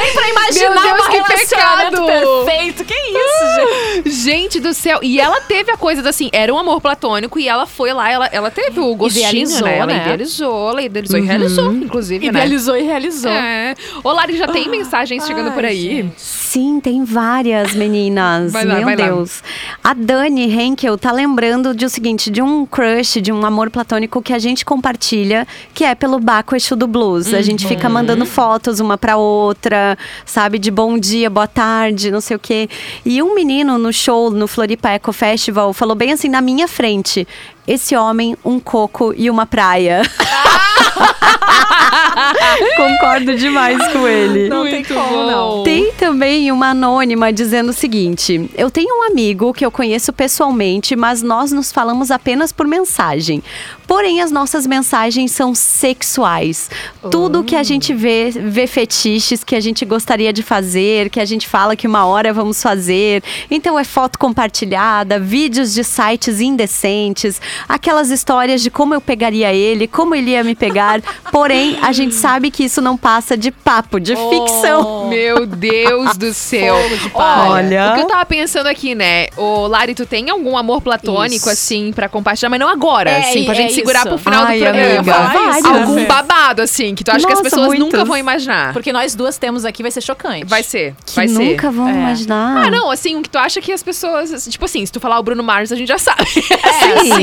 Nem 0.06 0.14
pra 0.14 0.30
imaginar 0.30 0.84
Deus, 0.84 1.08
um 1.08 1.10
que 1.10 1.18
relacionamento 1.18 2.06
pecado. 2.06 2.46
perfeito. 2.46 2.86
Que 2.86 2.94
isso, 2.94 3.56
gente? 3.56 4.12
Gente 4.12 4.60
do 4.60 4.74
céu. 4.74 5.00
E 5.02 5.20
ela 5.20 5.42
teve 5.42 5.72
a 5.72 5.78
coisa 5.78 6.08
assim, 6.08 6.30
era 6.32 6.54
um 6.54 6.58
amor 6.58 6.80
platônico 6.82 7.40
e 7.40 7.48
ela 7.48 7.66
foi 7.66 7.94
lá, 7.94 8.10
ela, 8.10 8.28
ela 8.32 8.52
teve 8.52 8.80
o 8.80 8.96
gostinho, 8.96 9.26
Idealizou, 9.28 9.68
né? 9.68 9.78
Ela 9.78 9.86
né? 9.88 10.02
idealizou, 10.04 10.70
ela 10.70 10.82
idealizou 10.82 11.20
e 11.20 11.22
realizou, 11.24 11.74
inclusive, 11.74 12.26
né? 12.26 12.30
Idealizou 12.30 12.78
e 12.78 12.84
realizou. 12.84 13.32
É. 13.32 13.76
Ô, 14.04 14.12
Lari, 14.12 14.38
já 14.38 14.48
tem 14.48 14.70
mensagens 14.70 15.26
chegando 15.26 15.52
por 15.52 15.64
Ai, 15.66 15.72
aí? 15.72 15.82
gente. 15.82 16.14
Sim, 16.18 16.80
tem 16.80 17.04
várias 17.04 17.74
meninas. 17.74 18.52
Vai 18.52 18.66
lá, 18.66 18.76
Meu 18.76 18.86
vai 18.86 18.96
lá. 18.96 19.06
Deus. 19.08 19.44
A 19.84 19.94
Dani 19.94 20.52
Henkel 20.52 20.98
tá 20.98 21.12
lembrando 21.12 21.74
de 21.74 21.86
o 21.86 21.90
seguinte, 21.90 22.30
de 22.30 22.42
um 22.42 22.66
crush, 22.66 23.22
de 23.22 23.32
um 23.32 23.46
amor 23.46 23.70
platônico 23.70 24.22
que 24.22 24.34
a 24.34 24.40
gente 24.40 24.64
compartilha, 24.64 25.48
que 25.74 25.84
é 25.84 25.94
pelo 25.96 26.20
Baco 26.20 26.56
Exu 26.56 26.76
do 26.76 26.88
Blues. 26.88 27.34
A 27.34 27.42
gente 27.42 27.68
fica 27.68 27.90
mandando 27.90 28.26
fotos 28.26 28.80
uma 28.80 28.98
pra 28.98 29.18
outra, 29.18 29.98
sabe, 30.26 30.60
de 30.60 30.72
bom 30.72 30.98
dia, 30.98 31.30
boa 31.30 31.48
tarde, 31.48 32.12
não 32.12 32.22
sei 32.22 32.36
o 32.36 32.40
quê. 32.40 32.70
E 33.06 33.22
um 33.22 33.34
menino 33.34 33.78
no 33.78 33.92
show 33.92 34.30
no 34.32 34.48
Floripa 34.48 34.90
Eco 34.90 35.12
Festival 35.12 35.74
falou 35.74 35.96
bem 35.96 36.12
assim 36.12 36.30
na 36.30 36.42
minha 36.42 36.68
frente: 36.68 37.28
esse 37.68 37.96
homem, 37.96 38.38
um 38.44 38.60
coco 38.60 39.14
e 39.16 39.30
uma 39.30 39.46
praia. 39.46 40.02
Concordo 42.78 43.36
demais 43.36 43.78
com 43.92 44.08
ele. 44.08 44.50
Não 44.50 44.64
tem 44.64 44.84
como, 44.84 45.24
não. 45.26 45.64
Tem 45.64 45.92
também 45.94 46.52
uma 46.52 46.70
anônima 46.70 47.32
dizendo 47.32 47.70
o 47.70 47.74
seguinte: 47.74 48.50
Eu 48.56 48.70
tenho 48.70 49.00
um 49.00 49.04
amigo 49.04 49.54
que 49.54 49.66
eu 49.66 49.72
conheço 49.72 50.14
pessoalmente, 50.14 50.96
mas 50.96 51.22
nós 51.22 51.52
nos 51.52 51.72
falamos 51.72 52.12
apenas 52.12 52.52
por 52.52 52.68
mensagem. 52.68 53.44
Porém, 53.88 54.22
as 54.22 54.32
nossas 54.32 54.66
mensagens 54.66 55.32
são 55.32 55.54
sexuais. 55.54 56.70
Tudo 57.12 57.44
que 57.44 57.56
a 57.56 57.62
gente 57.62 57.94
vê, 57.94 58.32
vê 58.32 58.66
fetiches 58.66 59.44
que 59.44 59.56
a 59.56 59.60
gente 59.60 59.86
gostaria 59.86 60.34
de 60.34 60.42
fazer, 60.42 61.10
que 61.10 61.20
a 61.20 61.26
gente 61.26 61.48
fala 61.48 61.76
que 61.76 61.88
uma 61.88 62.06
hora 62.06 62.34
vamos 62.34 62.62
fazer. 62.62 63.24
Então 63.50 63.78
é 63.78 63.84
foto 63.84 64.18
compartilhada, 64.18 65.20
vídeos 65.20 65.74
de 65.74 65.84
sites 65.84 66.42
indecentes, 66.42 67.40
aquelas 67.70 68.10
histórias 68.10 68.64
de 68.64 68.72
como 68.72 68.94
eu 68.94 69.02
pegaria 69.02 69.54
ele, 69.54 69.88
como 69.88 70.16
ele 70.16 70.32
ia 70.32 70.44
me 70.44 70.56
pegar. 70.56 70.85
Porém, 71.32 71.78
a 71.82 71.92
gente 71.92 72.14
sabe 72.16 72.50
que 72.52 72.64
isso 72.66 72.82
não 72.82 72.96
passa 72.98 73.36
de 73.38 73.52
papo, 73.52 74.00
de 74.00 74.16
ficção. 74.16 75.08
Meu 75.10 75.46
Deus 75.46 76.18
do 76.18 76.34
céu. 76.34 76.76
Fogo 76.78 76.98
de 76.98 77.10
palha. 77.10 77.50
Olha. 77.52 77.92
O 77.92 77.96
que 77.96 78.02
eu 78.02 78.08
tava 78.08 78.26
pensando 78.26 78.68
aqui, 78.68 78.96
né? 78.96 79.28
Ô, 79.38 79.68
Lari, 79.68 79.94
tu 79.96 80.06
tem 80.06 80.30
algum 80.30 80.58
amor 80.58 80.82
platônico, 80.82 81.36
Isso. 81.46 81.50
assim, 81.50 81.92
pra 81.94 82.08
compartilhar? 82.10 82.50
Mas 82.50 82.60
não 82.60 82.68
agora, 82.70 83.10
É, 83.10 83.30
assim, 83.30 83.44
pra 83.46 83.54
é 83.54 83.58
gente 83.58 83.74
segurar 83.74 84.00
isso. 84.00 84.10
pro 84.10 84.18
final 84.18 84.46
Ai, 84.46 84.60
do 84.60 84.64
programa. 84.64 84.90
amiga. 85.00 85.70
Algum 85.82 86.06
babado, 86.06 86.62
assim, 86.62 86.96
que 86.96 87.04
tu 87.04 87.10
acha 87.12 87.26
que 87.26 87.34
as 87.34 87.40
Nossa, 87.40 87.44
pessoas 87.44 87.68
nunca 87.80 87.98
muitos. 87.98 88.08
vão 88.08 88.18
imaginar. 88.18 88.74
Porque 88.74 88.92
nós 88.94 89.16
duas 89.16 89.38
temos 89.38 89.66
aqui, 89.66 89.82
vai 89.82 89.92
ser 89.92 90.02
chocante. 90.02 90.46
Vai 90.46 90.64
ser, 90.64 90.96
Que 91.06 91.16
vai 91.16 91.28
ser. 91.28 91.52
nunca 91.52 91.72
vão 91.72 91.88
É. 91.90 91.92
imaginar. 91.94 92.66
Ah, 92.66 92.72
não, 92.72 92.90
assim, 92.92 93.16
o 93.18 93.22
que 93.22 93.30
tu 93.30 93.38
acha 93.38 93.62
que 93.62 93.72
as 93.72 93.84
pessoas. 93.84 94.46
Tipo 94.50 94.66
assim, 94.66 94.86
se 94.86 94.92
tu 94.92 95.00
falar 95.00 95.20
o 95.20 95.24
Bruno 95.24 95.44
Mars, 95.44 95.72
a 95.72 95.76
gente 95.76 95.88
já 95.88 95.98
sabe. 95.98 96.24
É, 96.24 97.00
Sim. 97.04 97.22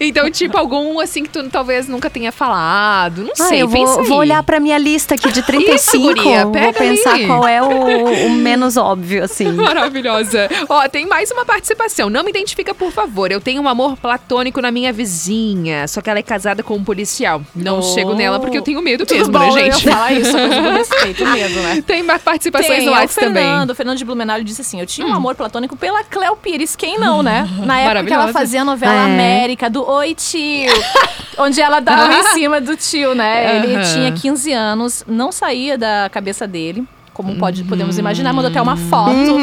então, 0.00 0.30
tipo, 0.30 0.56
algum 0.56 1.00
assim 1.00 1.22
que 1.22 1.28
tu 1.30 1.48
talvez 1.48 1.88
nunca 1.88 2.08
tenha 2.10 2.32
falado. 2.32 2.69
Não 3.16 3.30
Ah, 3.38 3.44
sei, 3.48 3.62
eu 3.62 3.68
vou, 3.68 3.98
aí. 4.00 4.06
vou 4.06 4.18
olhar 4.18 4.42
pra 4.42 4.60
minha 4.60 4.78
lista 4.78 5.14
aqui 5.14 5.30
de 5.32 5.42
35. 5.42 6.02
guria, 6.14 6.44
vou 6.44 6.72
pensar 6.72 7.14
ali. 7.14 7.26
qual 7.26 7.46
é 7.46 7.62
o, 7.62 8.26
o 8.26 8.30
menos 8.30 8.76
óbvio, 8.76 9.24
assim. 9.24 9.50
Maravilhosa. 9.52 10.48
Ó, 10.68 10.88
tem 10.88 11.06
mais 11.06 11.30
uma 11.30 11.44
participação. 11.44 12.08
Não 12.10 12.22
me 12.22 12.30
identifica, 12.30 12.74
por 12.74 12.92
favor. 12.92 13.30
Eu 13.32 13.40
tenho 13.40 13.62
um 13.62 13.68
amor 13.68 13.96
platônico 13.96 14.60
na 14.60 14.70
minha 14.70 14.92
vizinha, 14.92 15.86
só 15.88 16.00
que 16.00 16.08
ela 16.10 16.18
é 16.18 16.22
casada 16.22 16.62
com 16.62 16.74
um 16.74 16.84
policial. 16.84 17.42
Não 17.54 17.78
Oh. 17.78 17.82
chego 17.82 18.14
nela 18.14 18.38
porque 18.40 18.58
eu 18.58 18.62
tenho 18.62 18.80
medo 18.82 19.06
Tudo 19.06 19.16
mesmo, 19.18 19.32
bom, 19.32 19.38
né, 19.54 19.68
eu 19.68 19.72
gente? 19.72 19.86
ia 19.86 19.92
falar 19.92 20.12
isso, 20.12 20.32
coisa 20.32 20.60
do 20.62 20.70
respeito 20.70 21.26
mesmo, 21.26 21.60
né? 21.62 21.82
Tem 21.86 22.02
mais 22.02 22.22
participações 22.22 22.78
Tem, 22.78 22.86
no 22.86 22.92
é 22.92 23.00
WhatsApp 23.00 23.26
também. 23.26 23.42
Fernando, 23.44 23.70
o 23.70 23.74
Fernando 23.74 23.96
de 23.98 24.04
Blumenau 24.04 24.40
disse 24.42 24.60
assim: 24.60 24.80
Eu 24.80 24.86
tinha 24.86 25.06
um 25.06 25.14
amor 25.14 25.34
platônico 25.34 25.76
pela 25.76 26.02
Cléo 26.04 26.36
Pires, 26.36 26.76
quem 26.76 26.98
não, 26.98 27.22
né? 27.22 27.48
Na 27.64 27.78
época 27.80 28.04
que 28.04 28.12
ela 28.12 28.28
fazia 28.32 28.62
a 28.62 28.64
novela 28.64 28.92
É. 28.92 29.04
América, 29.04 29.70
do 29.70 29.88
Oi 29.88 30.14
Tio, 30.14 30.70
onde 31.38 31.60
ela 31.60 31.80
dava 31.80 32.12
em 32.14 32.22
cima 32.34 32.59
do 32.60 32.76
tio, 32.76 33.14
né? 33.14 33.56
Ele 33.56 33.82
tinha 33.92 34.12
15 34.12 34.52
anos, 34.52 35.04
não 35.06 35.32
saía 35.32 35.76
da 35.76 36.08
cabeça 36.10 36.46
dele. 36.46 36.86
Como 37.12 37.36
pode, 37.36 37.64
podemos 37.64 37.98
imaginar, 37.98 38.32
mandou 38.32 38.50
até 38.50 38.62
uma 38.62 38.76
foto. 38.76 39.38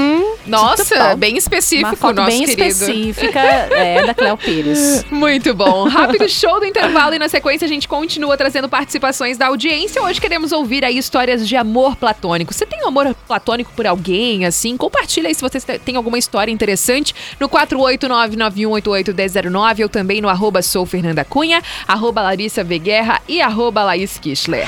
Nossa, 0.50 0.96
Tipo, 0.96 1.18
bem 1.18 1.38
específico, 1.38 1.90
Uma 1.90 1.96
foto 1.96 2.16
nosso 2.16 2.30
bem 2.30 2.46
querido. 2.46 2.68
específica 2.68 3.40
é, 3.40 4.06
da 4.06 4.14
Cléo 4.14 4.38
Pires. 4.38 5.06
Muito 5.12 5.54
bom. 5.54 5.88
Rápido 5.88 6.28
show 6.30 6.60
do 6.60 6.66
intervalo 6.66 7.14
e 7.16 7.20
na 7.20 7.28
sequência 7.30 7.66
a 7.66 7.68
gente 7.68 7.88
continua 7.88 8.38
trazendo 8.38 8.70
participações 8.70 9.38
da 9.38 9.48
audiência. 9.48 10.02
Hoje 10.02 10.20
queremos 10.22 10.52
ouvir 10.52 10.84
aí 10.86 10.98
histórias 10.98 11.48
de 11.48 11.56
amor 11.56 11.96
platônico. 11.96 12.54
Você 12.54 12.66
tem 12.66 12.84
um 12.84 12.88
amor 12.88 13.14
platônico 13.28 13.72
por 13.76 13.86
alguém, 13.88 14.46
assim? 14.46 14.76
Compartilha 14.78 15.28
aí 15.30 15.36
se 15.36 15.42
você 15.42 15.60
tem 15.80 15.96
alguma 15.96 16.18
história 16.18 16.52
interessante 16.52 17.14
no 17.40 17.48
489-9188-1009 17.50 19.84
ou 19.84 19.90
também 19.90 20.22
no 20.22 20.30
arroba 20.30 20.62
sou 20.62 20.86
Fernanda 20.86 21.24
Cunha, 21.26 21.62
arroba 21.88 22.22
Larissa 22.22 22.64
Veguerra 22.64 23.22
e 23.28 23.42
arroba 23.42 23.84
Laís 23.84 24.18
Kischler. 24.18 24.68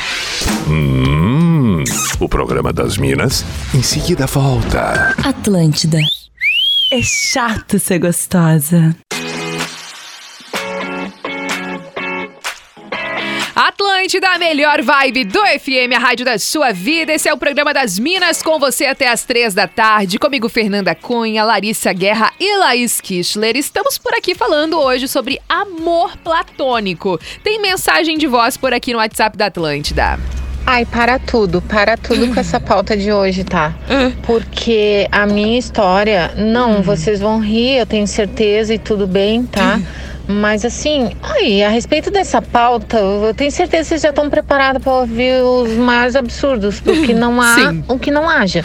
Hum, 0.68 1.29
o 2.19 2.28
programa 2.28 2.73
das 2.73 2.97
Minas 2.97 3.45
em 3.73 3.82
seguida 3.82 4.25
volta. 4.25 5.15
Atlântida. 5.23 5.99
É 6.91 7.02
chato 7.02 7.78
ser 7.78 7.99
gostosa. 7.99 8.95
Atlântida, 13.56 14.30
a 14.30 14.39
melhor 14.39 14.82
vibe 14.82 15.25
do 15.25 15.39
FM, 15.39 15.93
a 15.93 15.99
rádio 15.99 16.25
da 16.25 16.39
sua 16.39 16.71
vida. 16.71 17.13
Esse 17.13 17.28
é 17.28 17.34
o 17.34 17.38
programa 17.38 17.73
das 17.73 17.99
Minas, 17.99 18.41
com 18.41 18.58
você 18.58 18.86
até 18.86 19.10
as 19.10 19.25
três 19.25 19.54
da 19.54 19.67
tarde. 19.67 20.17
Comigo, 20.17 20.47
Fernanda 20.47 20.95
Cunha, 20.95 21.43
Larissa 21.43 21.91
Guerra 21.91 22.32
e 22.39 22.58
Laís 22.58 23.02
Kischler. 23.02 23.58
Estamos 23.58 23.97
por 23.97 24.13
aqui 24.13 24.34
falando 24.34 24.80
hoje 24.80 25.08
sobre 25.10 25.41
amor 25.49 26.15
platônico. 26.17 27.19
Tem 27.43 27.62
mensagem 27.62 28.17
de 28.17 28.28
voz 28.28 28.56
por 28.56 28.73
aqui 28.73 28.93
no 28.93 28.99
WhatsApp 28.99 29.38
da 29.38 29.47
Atlântida. 29.47 30.17
Ai, 30.71 30.86
para 30.86 31.17
tudo, 31.17 31.63
para 31.63 31.97
tudo 31.97 32.32
com 32.32 32.39
essa 32.39 32.60
pauta 32.60 32.95
de 32.95 33.12
hoje, 33.12 33.43
tá? 33.43 33.73
Ah. 33.89 34.12
Porque 34.21 35.08
a 35.12 35.25
minha 35.25 35.58
história, 35.58 36.29
Hum. 36.38 36.51
não, 36.51 36.84
vocês 36.84 37.19
vão 37.19 37.39
rir, 37.39 37.77
eu 37.79 37.88
tenho 37.88 38.05
certeza 38.05 38.71
e 38.71 38.77
tudo 38.77 39.08
bem, 39.08 39.47
tá? 39.47 39.77
Hum. 39.79 39.84
Mas 40.32 40.63
assim, 40.63 41.10
ai, 41.23 41.63
a 41.63 41.69
respeito 41.69 42.12
dessa 42.12 42.39
pauta, 42.39 42.99
eu 42.99 43.34
tenho 43.34 43.49
certeza 43.51 43.82
que 43.82 43.89
vocês 43.89 44.01
já 44.01 44.10
estão 44.10 44.29
preparados 44.29 44.84
para 44.84 44.93
ouvir 44.93 45.41
os 45.41 45.71
maiores 45.71 46.15
absurdos, 46.15 46.79
porque 46.79 47.15
não 47.15 47.41
há 47.41 47.55
Sim. 47.55 47.84
o 47.88 47.97
que 47.97 48.12
não 48.12 48.29
haja. 48.29 48.63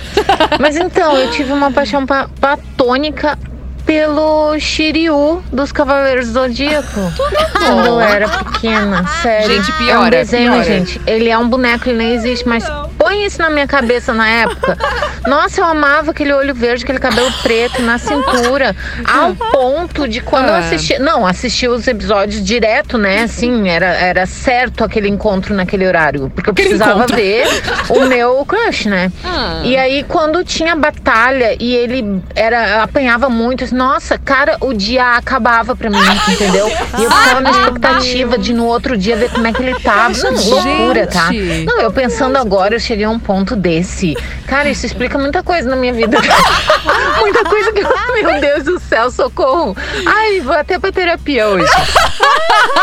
Mas 0.60 0.76
então, 0.76 1.16
eu 1.16 1.30
tive 1.30 1.54
uma 1.54 1.72
paixão 1.72 2.04
pa- 2.04 2.28
platônica 2.38 3.38
pelo 3.86 4.58
Shiryu 4.58 5.42
dos 5.52 5.70
Cavaleiros 5.72 6.28
do 6.28 6.32
Zodíaco. 6.32 7.00
Quando 7.58 7.86
eu 7.86 8.00
era 8.00 8.28
pequena, 8.28 9.06
sério. 9.22 9.62
Gente, 9.62 9.70
É 9.70 9.74
um 9.74 9.86
piora, 9.86 10.10
desenho, 10.10 10.52
piora. 10.52 10.64
gente. 10.64 11.00
Ele 11.06 11.28
é 11.28 11.38
um 11.38 11.48
boneco, 11.48 11.88
ele 11.88 11.98
nem 11.98 12.14
existe, 12.14 12.46
mas 12.48 12.64
põe 12.98 13.24
isso 13.24 13.40
na 13.40 13.50
minha 13.50 13.66
cabeça 13.66 14.12
na 14.12 14.28
época. 14.28 14.76
Nossa, 15.26 15.60
eu 15.60 15.64
amava 15.64 16.10
aquele 16.10 16.32
olho 16.32 16.54
verde, 16.54 16.84
aquele 16.84 16.98
cabelo 16.98 17.30
preto 17.42 17.82
na 17.82 17.98
cintura. 17.98 18.74
Ao 19.04 19.34
ponto 19.52 20.06
de 20.08 20.20
quando 20.20 20.48
eu 20.48 20.54
Ah. 20.54 20.58
assisti. 20.58 20.98
Não, 20.98 21.26
assisti 21.26 21.66
os 21.68 21.86
episódios 21.86 22.44
direto, 22.44 22.96
né? 22.98 23.22
Assim, 23.22 23.68
era, 23.68 23.86
era 23.86 24.26
certo 24.26 24.84
aquele 24.84 25.08
encontro 25.08 25.54
naquele 25.54 25.86
horário. 25.86 26.30
Porque 26.34 26.50
eu 26.50 26.52
Aquele 26.52 26.68
precisava 26.70 26.98
encontro. 27.00 27.16
ver 27.16 27.46
o 27.88 28.06
meu 28.06 28.44
crush, 28.46 28.86
né? 28.86 29.10
Ah. 29.24 29.60
E 29.64 29.76
aí, 29.76 30.04
quando 30.04 30.44
tinha 30.44 30.76
batalha 30.76 31.56
e 31.58 31.74
ele 31.74 32.22
era 32.34 32.82
apanhava 32.82 33.28
muito, 33.28 33.74
nossa, 33.74 34.18
cara, 34.18 34.56
o 34.60 34.72
dia 34.72 35.16
acabava 35.16 35.74
pra 35.74 35.88
mim, 35.90 35.98
entendeu? 36.30 36.68
E 36.98 37.04
eu 37.04 37.10
ficava 37.10 37.40
na 37.40 37.50
expectativa 37.50 38.38
de 38.38 38.52
no 38.52 38.66
outro 38.66 38.96
dia 38.96 39.16
ver 39.16 39.30
como 39.30 39.46
é 39.46 39.52
que 39.52 39.62
ele 39.62 39.78
tava. 39.80 40.14
Não, 40.30 40.32
loucura, 40.50 41.06
tá? 41.06 41.30
Não, 41.66 41.80
eu 41.80 41.90
pensando 41.92 42.36
agora, 42.36 42.74
eu 42.74 42.80
cheguei 42.84 43.04
a 43.04 43.10
um 43.10 43.18
ponto 43.18 43.56
desse. 43.56 44.14
Cara, 44.46 44.68
isso 44.68 44.86
explica 44.86 45.18
muita 45.18 45.42
coisa 45.42 45.68
na 45.68 45.76
minha 45.76 45.92
vida. 45.92 46.18
muita 47.20 47.44
coisa 47.44 47.72
que, 47.72 47.80
eu- 47.80 47.94
meu 48.14 48.40
Deus 48.40 48.64
do 48.64 48.78
céu, 48.80 49.10
socorro. 49.10 49.76
Ai, 50.06 50.40
vou 50.40 50.54
até 50.54 50.78
pra 50.78 50.92
terapia 50.92 51.48
hoje. 51.48 51.70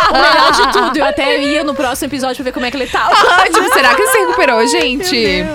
O 0.09 0.13
melhor 0.13 0.51
de 0.51 0.73
tudo, 0.73 0.97
eu 0.97 1.05
até 1.05 1.41
ia 1.41 1.63
no 1.63 1.73
próximo 1.73 2.07
episódio 2.09 2.37
pra 2.37 2.45
ver 2.45 2.51
como 2.51 2.65
é 2.65 2.71
que 2.71 2.77
ele. 2.77 2.89
Ah, 2.93 3.43
tipo, 3.51 3.73
será 3.73 3.95
que 3.95 4.01
ele 4.01 4.11
se 4.11 4.17
recuperou, 4.19 4.67
gente? 4.67 5.45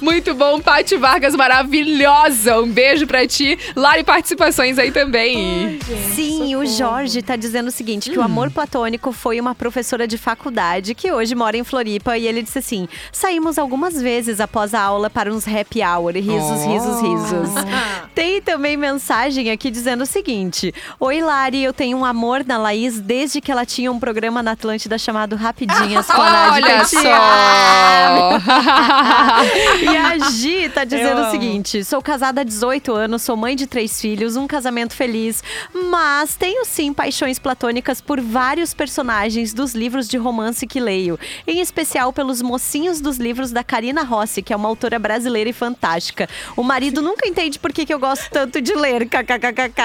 Muito 0.00 0.34
bom, 0.34 0.60
Paty 0.60 0.96
Vargas, 0.96 1.34
maravilhosa. 1.34 2.60
Um 2.60 2.68
beijo 2.70 3.06
pra 3.06 3.26
ti. 3.26 3.58
Lari, 3.76 4.04
participações 4.04 4.78
aí 4.78 4.90
também. 4.90 5.78
Sim, 6.14 6.56
o 6.56 6.64
Jorge 6.64 7.22
tá 7.22 7.36
dizendo 7.36 7.68
o 7.68 7.70
seguinte: 7.70 8.10
que 8.10 8.18
o 8.18 8.22
amor 8.22 8.50
platônico 8.50 9.12
foi 9.12 9.40
uma 9.40 9.54
professora 9.54 10.06
de 10.06 10.16
faculdade 10.16 10.94
que 10.94 11.10
hoje 11.12 11.34
mora 11.34 11.56
em 11.56 11.64
Floripa 11.64 12.16
e 12.16 12.26
ele 12.26 12.42
disse 12.42 12.58
assim: 12.58 12.88
saímos 13.12 13.58
algumas 13.58 13.79
vezes 13.88 14.40
após 14.40 14.74
a 14.74 14.80
aula 14.80 15.08
para 15.08 15.32
uns 15.32 15.46
happy 15.46 15.80
hour, 15.82 16.12
risos, 16.12 16.64
risos, 16.64 17.00
risos. 17.00 17.50
Tem 18.14 18.42
também 18.42 18.76
mensagem 18.76 19.50
aqui 19.50 19.70
dizendo 19.70 20.02
o 20.02 20.06
seguinte: 20.06 20.74
Oi, 20.98 21.22
Lari, 21.22 21.62
eu 21.62 21.72
tenho 21.72 21.96
um 21.96 22.04
amor 22.04 22.44
na 22.44 22.58
Laís 22.58 23.00
desde 23.00 23.40
que 23.40 23.50
ela 23.50 23.64
tinha 23.64 23.90
um 23.90 23.98
programa 23.98 24.42
na 24.42 24.52
Atlântida 24.52 24.98
chamado 24.98 25.36
Rapidinhas 25.36 26.06
com 26.06 26.20
a 26.20 26.30
Nádia 26.30 26.66
Olha 26.66 26.84
só! 26.84 27.00
E 29.80 29.96
a 29.96 30.18
Gi 30.30 30.68
tá 30.68 30.84
dizendo 30.84 31.22
o 31.22 31.30
seguinte: 31.30 31.84
sou 31.84 32.02
casada 32.02 32.40
há 32.40 32.44
18 32.44 32.92
anos, 32.92 33.22
sou 33.22 33.36
mãe 33.36 33.56
de 33.56 33.66
três 33.66 34.00
filhos, 34.00 34.36
um 34.36 34.46
casamento 34.46 34.94
feliz, 34.94 35.42
mas 35.90 36.36
tenho 36.36 36.64
sim 36.64 36.92
paixões 36.92 37.38
platônicas 37.38 38.00
por 38.00 38.20
vários 38.20 38.74
personagens 38.74 39.54
dos 39.54 39.74
livros 39.74 40.08
de 40.08 40.16
romance 40.16 40.66
que 40.66 40.80
leio, 40.80 41.18
em 41.46 41.60
especial 41.60 42.12
pelos 42.12 42.42
mocinhos 42.42 43.00
dos 43.00 43.16
livros 43.16 43.50
da 43.50 43.64
Karina 43.70 44.02
Rossi, 44.02 44.42
que 44.42 44.52
é 44.52 44.56
uma 44.56 44.68
autora 44.68 44.98
brasileira 44.98 45.48
e 45.48 45.52
fantástica. 45.52 46.28
O 46.56 46.62
marido 46.64 47.00
nunca 47.00 47.28
entende 47.28 47.56
por 47.56 47.72
que, 47.72 47.86
que 47.86 47.94
eu 47.94 48.00
gosto 48.00 48.28
tanto 48.28 48.60
de 48.60 48.74
ler, 48.74 49.06
kkkk. 49.06 49.80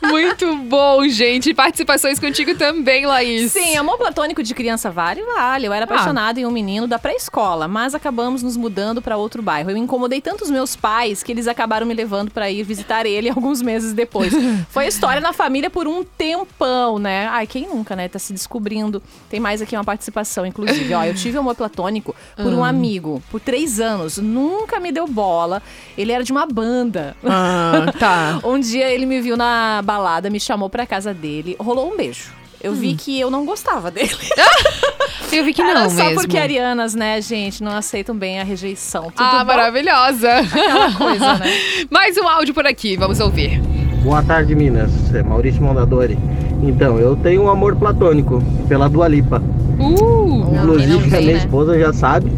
Muito 0.08 0.56
bom, 0.56 1.06
gente. 1.08 1.52
Participações 1.52 2.18
contigo 2.18 2.54
também, 2.54 3.04
Laís. 3.04 3.52
Sim, 3.52 3.76
amor 3.76 3.98
platônico 3.98 4.42
de 4.42 4.54
criança 4.54 4.90
vale, 4.90 5.22
vale. 5.24 5.66
Eu 5.66 5.74
era 5.74 5.84
apaixonada 5.84 6.40
em 6.40 6.46
um 6.46 6.50
menino 6.50 6.86
da 6.86 6.98
pré-escola, 6.98 7.68
mas 7.68 7.94
acabamos 7.94 8.42
nos 8.42 8.56
mudando 8.56 9.02
pra 9.02 9.18
outro 9.18 9.42
bairro. 9.42 9.70
Eu 9.70 9.76
incomodei 9.76 10.22
tanto 10.22 10.42
os 10.42 10.50
meus 10.50 10.74
pais 10.74 11.22
que 11.22 11.30
eles 11.30 11.46
acabaram 11.46 11.86
me 11.86 11.92
levando 11.92 12.30
pra 12.30 12.50
ir 12.50 12.62
visitar 12.62 13.04
ele 13.04 13.28
alguns 13.30 13.60
meses 13.60 13.92
depois. 13.92 14.32
Foi 14.70 14.86
história 14.86 15.20
na 15.20 15.34
família 15.34 15.68
por 15.68 15.86
um 15.86 16.02
tempão, 16.02 16.98
né? 16.98 17.26
Ai, 17.26 17.46
quem 17.46 17.68
nunca, 17.68 17.94
né? 17.94 18.08
Tá 18.08 18.18
se 18.18 18.32
descobrindo. 18.32 19.02
Tem 19.28 19.38
mais 19.38 19.60
aqui 19.60 19.76
uma 19.76 19.84
participação, 19.84 20.46
inclusive. 20.46 20.94
Ó, 20.94 21.04
eu 21.04 21.14
tive 21.14 21.36
amor 21.36 21.54
platônico 21.54 22.16
por 22.42 22.52
um 22.52 22.58
Hum. 22.60 22.64
amigo 22.64 23.22
por 23.30 23.40
três 23.40 23.80
anos. 23.80 24.16
Nunca 24.18 24.78
me 24.80 24.90
deu 24.92 25.06
bola. 25.06 25.62
Ele 25.96 26.12
era 26.12 26.22
de 26.24 26.32
uma 26.32 26.46
banda. 26.46 27.16
Ah, 27.24 27.92
tá. 27.98 28.40
Um 28.48 28.58
dia 28.60 28.88
ele 28.90 29.04
me 29.06 29.20
viu 29.20 29.36
na 29.36 29.82
balada, 29.84 30.30
me 30.30 30.38
chamou 30.40 30.70
pra 30.70 30.86
casa 30.86 31.12
dele, 31.12 31.56
rolou 31.58 31.92
um 31.92 31.96
beijo. 31.96 32.30
Eu 32.60 32.72
vi 32.74 32.94
que 32.94 33.18
eu 33.20 33.30
não 33.30 33.44
gostava 33.46 33.90
dele. 33.90 34.10
Eu 35.30 35.44
vi 35.44 35.52
que 35.52 35.60
Era 35.60 35.82
não 35.82 35.90
só 35.90 36.04
mesmo. 36.04 36.14
porque 36.22 36.38
arianas, 36.38 36.94
né, 36.94 37.20
gente, 37.20 37.62
não 37.62 37.76
aceitam 37.76 38.16
bem 38.16 38.40
a 38.40 38.44
rejeição. 38.44 39.04
Tudo 39.10 39.22
Ah, 39.22 39.40
bom? 39.40 39.44
maravilhosa. 39.44 40.38
Aquela 40.38 40.92
coisa, 40.94 41.34
né? 41.34 41.46
Mais 41.90 42.16
um 42.16 42.26
áudio 42.26 42.54
por 42.54 42.66
aqui, 42.66 42.96
vamos 42.96 43.20
ouvir. 43.20 43.60
Boa 44.02 44.22
tarde, 44.22 44.54
Minas. 44.54 44.90
É 45.14 45.22
Maurício 45.22 45.62
Mondadori. 45.62 46.18
Então, 46.62 46.98
eu 46.98 47.14
tenho 47.14 47.42
um 47.42 47.50
amor 47.50 47.76
platônico 47.76 48.42
pela 48.68 48.88
Dua 48.88 49.06
Lipa. 49.06 49.42
Uh! 49.78 50.54
Inclusive, 50.54 50.86
não 50.92 50.98
a 50.98 51.02
tem, 51.02 51.20
minha 51.22 51.32
né? 51.34 51.38
esposa 51.38 51.78
já 51.78 51.92
sabe. 51.92 52.30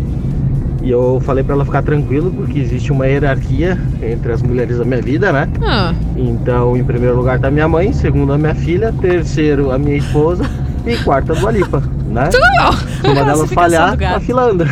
E 0.83 0.91
eu 0.91 1.21
falei 1.21 1.45
pra 1.45 1.55
ela 1.55 1.65
ficar 1.65 1.83
tranquilo, 1.83 2.31
porque 2.35 2.59
existe 2.59 2.91
uma 2.91 3.07
hierarquia 3.07 3.79
entre 4.03 4.33
as 4.33 4.41
mulheres 4.41 4.79
da 4.79 4.85
minha 4.85 5.03
vida, 5.03 5.31
né? 5.31 5.47
Ah, 5.63 5.93
Então, 6.17 6.75
em 6.77 6.83
primeiro 6.83 7.17
lugar 7.17 7.39
tá 7.39 7.51
minha 7.51 7.69
mãe, 7.69 7.93
segundo 7.93 8.33
a 8.33 8.39
minha 8.39 8.55
filha, 8.55 8.93
terceiro 8.99 9.71
a 9.71 9.79
minha 9.79 9.97
esposa 9.99 10.45
e 10.87 10.97
quarto 10.97 11.33
a 11.33 11.35
Dua 11.35 11.51
Lipa, 11.53 11.83
né? 12.11 12.29
tudo 12.29 12.43
bom. 12.43 12.73
Se 13.01 13.07
uma 13.07 13.25
delas 13.25 13.53
falhar, 13.53 13.91
do 13.93 13.97
gato. 13.97 14.17
a 14.17 14.21
fila 14.21 14.43
anda. 14.43 14.67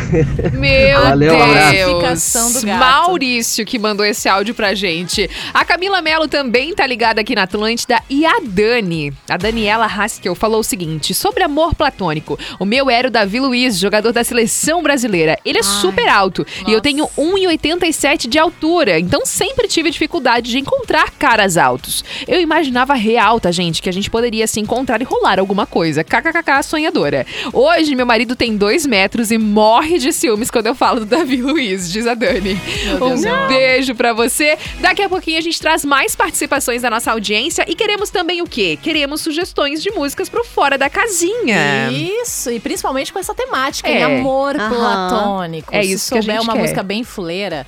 Meu 0.53 1.01
Valeu, 1.01 1.33
um. 1.33 1.37
Deus. 1.37 1.99
Classificação 2.01 2.53
do 2.53 2.65
gato. 2.65 2.79
Maurício 2.79 3.65
que 3.65 3.79
mandou 3.79 4.05
esse 4.05 4.27
áudio 4.27 4.53
pra 4.53 4.73
gente. 4.73 5.29
A 5.53 5.65
Camila 5.65 6.01
Mello 6.01 6.27
também 6.27 6.73
tá 6.73 6.85
ligada 6.85 7.21
aqui 7.21 7.35
na 7.35 7.43
Atlântida. 7.43 8.01
E 8.09 8.25
a 8.25 8.39
Dani, 8.43 9.13
a 9.29 9.37
Daniela 9.37 9.85
Haskell, 9.85 10.35
falou 10.35 10.59
o 10.59 10.63
seguinte: 10.63 11.13
sobre 11.13 11.43
amor 11.43 11.73
platônico. 11.75 12.37
O 12.59 12.65
meu 12.65 12.89
era 12.89 13.07
o 13.07 13.11
Davi 13.11 13.39
Luiz, 13.39 13.79
jogador 13.79 14.11
da 14.11 14.23
seleção 14.23 14.83
brasileira. 14.83 15.37
Ele 15.45 15.59
é 15.59 15.63
super 15.63 16.07
alto. 16.07 16.45
E 16.67 16.73
eu 16.73 16.81
tenho 16.81 17.07
1,87 17.17 18.27
de 18.27 18.37
altura. 18.37 18.99
Então 18.99 19.25
sempre 19.25 19.67
tive 19.67 19.89
dificuldade 19.89 20.51
de 20.51 20.59
encontrar 20.59 21.11
caras 21.11 21.57
altos. 21.57 22.03
Eu 22.27 22.41
imaginava 22.41 22.93
real, 22.93 23.39
tá, 23.39 23.51
gente? 23.51 23.81
Que 23.81 23.89
a 23.89 23.93
gente 23.93 24.09
poderia 24.09 24.47
se 24.47 24.59
encontrar 24.59 25.01
e 25.01 25.05
rolar 25.05 25.39
alguma 25.39 25.65
coisa. 25.65 26.03
KKKK 26.03 26.63
sonhadora. 26.63 27.25
Hoje, 27.53 27.95
meu 27.95 28.05
marido 28.05 28.35
tem 28.35 28.55
dois 28.57 28.85
metros 28.85 29.31
e 29.31 29.37
morre 29.37 29.97
de 29.97 30.11
ciúmes 30.13 30.49
quando 30.51 30.67
eu 30.67 30.75
falo 30.75 30.99
do 31.01 31.05
Davi 31.05 31.41
Luiz, 31.41 31.91
diz 31.91 32.05
a 32.07 32.13
Dani. 32.13 32.59
Um 33.01 33.47
beijo 33.47 33.95
pra 33.95 34.13
você. 34.13 34.57
Daqui 34.79 35.01
a 35.01 35.09
pouquinho 35.09 35.37
a 35.37 35.41
gente 35.41 35.59
traz 35.59 35.83
mais 35.85 36.15
participações 36.15 36.81
da 36.81 36.89
nossa 36.89 37.11
audiência 37.11 37.65
e 37.67 37.75
queremos 37.75 38.09
também 38.09 38.41
o 38.41 38.45
quê? 38.47 38.77
Queremos 38.81 39.21
sugestões 39.21 39.81
de 39.83 39.91
músicas 39.91 40.29
pro 40.29 40.43
Fora 40.43 40.77
da 40.77 40.89
Casinha. 40.89 41.89
Isso, 41.91 42.51
e 42.51 42.59
principalmente 42.59 43.11
com 43.13 43.19
essa 43.19 43.33
temática, 43.33 43.87
É. 43.89 43.99
em 43.99 44.03
amor 44.03 44.55
Aham. 44.55 44.69
platônico. 44.75 45.75
É 45.75 45.83
Se 45.83 45.91
isso 45.93 46.11
que 46.11 46.17
a 46.17 46.21
souber 46.21 46.35
gente 46.37 46.45
uma 46.45 46.53
quer. 46.53 46.59
música 46.61 46.83
bem 46.83 47.03
fuleira, 47.03 47.65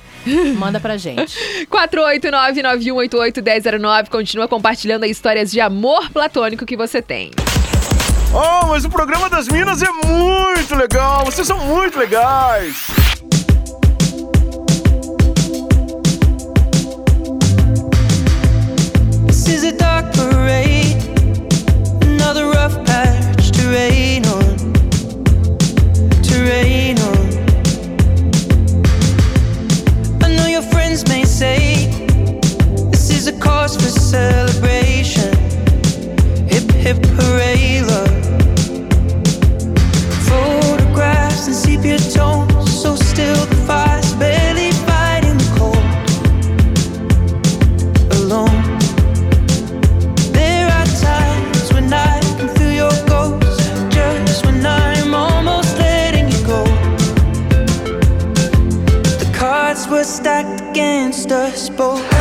manda 0.56 0.80
pra 0.80 0.96
gente. 0.96 1.36
489-9188-1009. 1.70 4.08
Continua 4.10 4.48
compartilhando 4.48 5.04
aí 5.04 5.10
histórias 5.10 5.50
de 5.50 5.60
amor 5.60 6.10
platônico 6.10 6.64
que 6.66 6.76
você 6.76 7.00
tem. 7.02 7.30
Oh, 8.34 8.68
mas 8.68 8.82
o 8.86 8.88
programa 8.88 9.28
das 9.28 9.46
Minas 9.46 9.82
é 9.82 9.90
muito 9.92 10.74
legal. 10.74 11.22
Vocês 11.26 11.46
são 11.46 11.58
muito 11.66 11.98
legais. 11.98 12.86
This 19.26 19.48
is 19.48 19.64
a 19.64 19.72
dark 19.72 20.16
parade, 20.16 20.96
another 22.00 22.46
rough 22.46 22.72
to 23.52 23.68
on, 24.24 24.56
to 26.22 26.36
on. 27.02 27.18
I 30.24 30.34
know 30.34 30.46
your 30.46 30.62
friends 30.62 31.06
may 31.06 31.26
say 31.26 31.90
this 32.90 33.10
is 33.10 33.26
a 33.26 33.32
cause 33.32 33.76
for 33.76 33.90
celebration. 33.90 35.32
Hip 36.48 36.70
hip 36.72 37.04
hooray, 37.18 37.51
people 61.82 62.11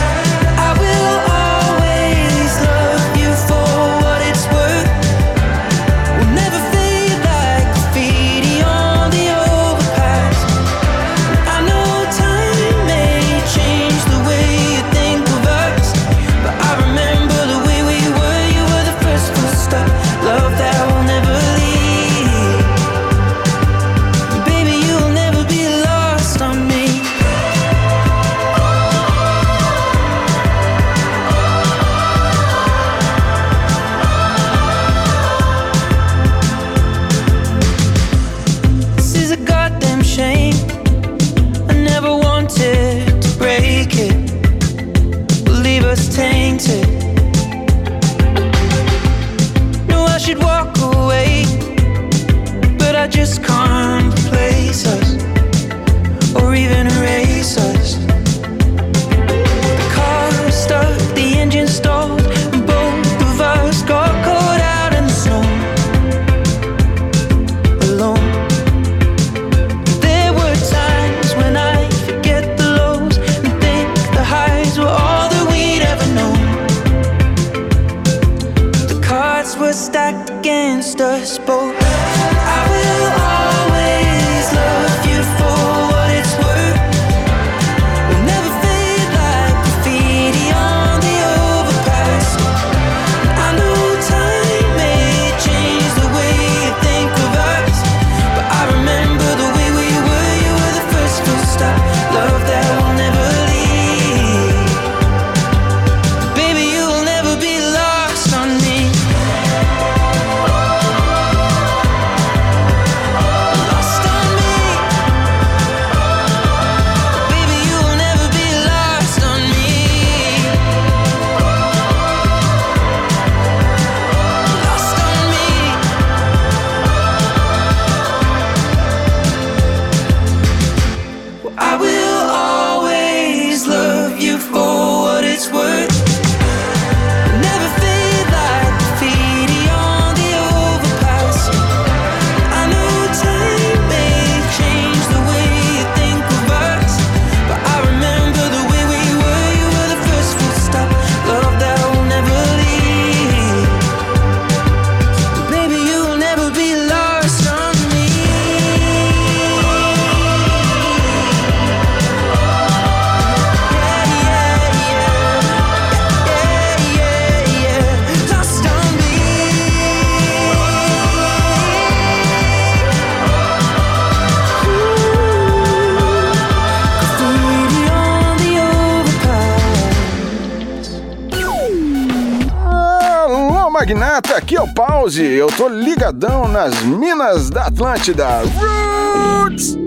Renata, 184.12 184.36
aqui 184.36 184.58
é 184.58 184.62
o 184.62 184.68
Pause. 184.68 185.24
Eu 185.24 185.48
tô 185.48 185.70
ligadão 185.70 186.46
nas 186.46 186.82
minas 186.82 187.50
da 187.50 187.68
Atlântida. 187.68 188.42
Roots! 188.42 189.78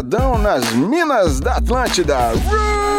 Feriadão 0.00 0.38
nas 0.38 0.72
Minas 0.72 1.40
da 1.40 1.56
Atlântida. 1.56 2.30
Roo! 2.30 2.89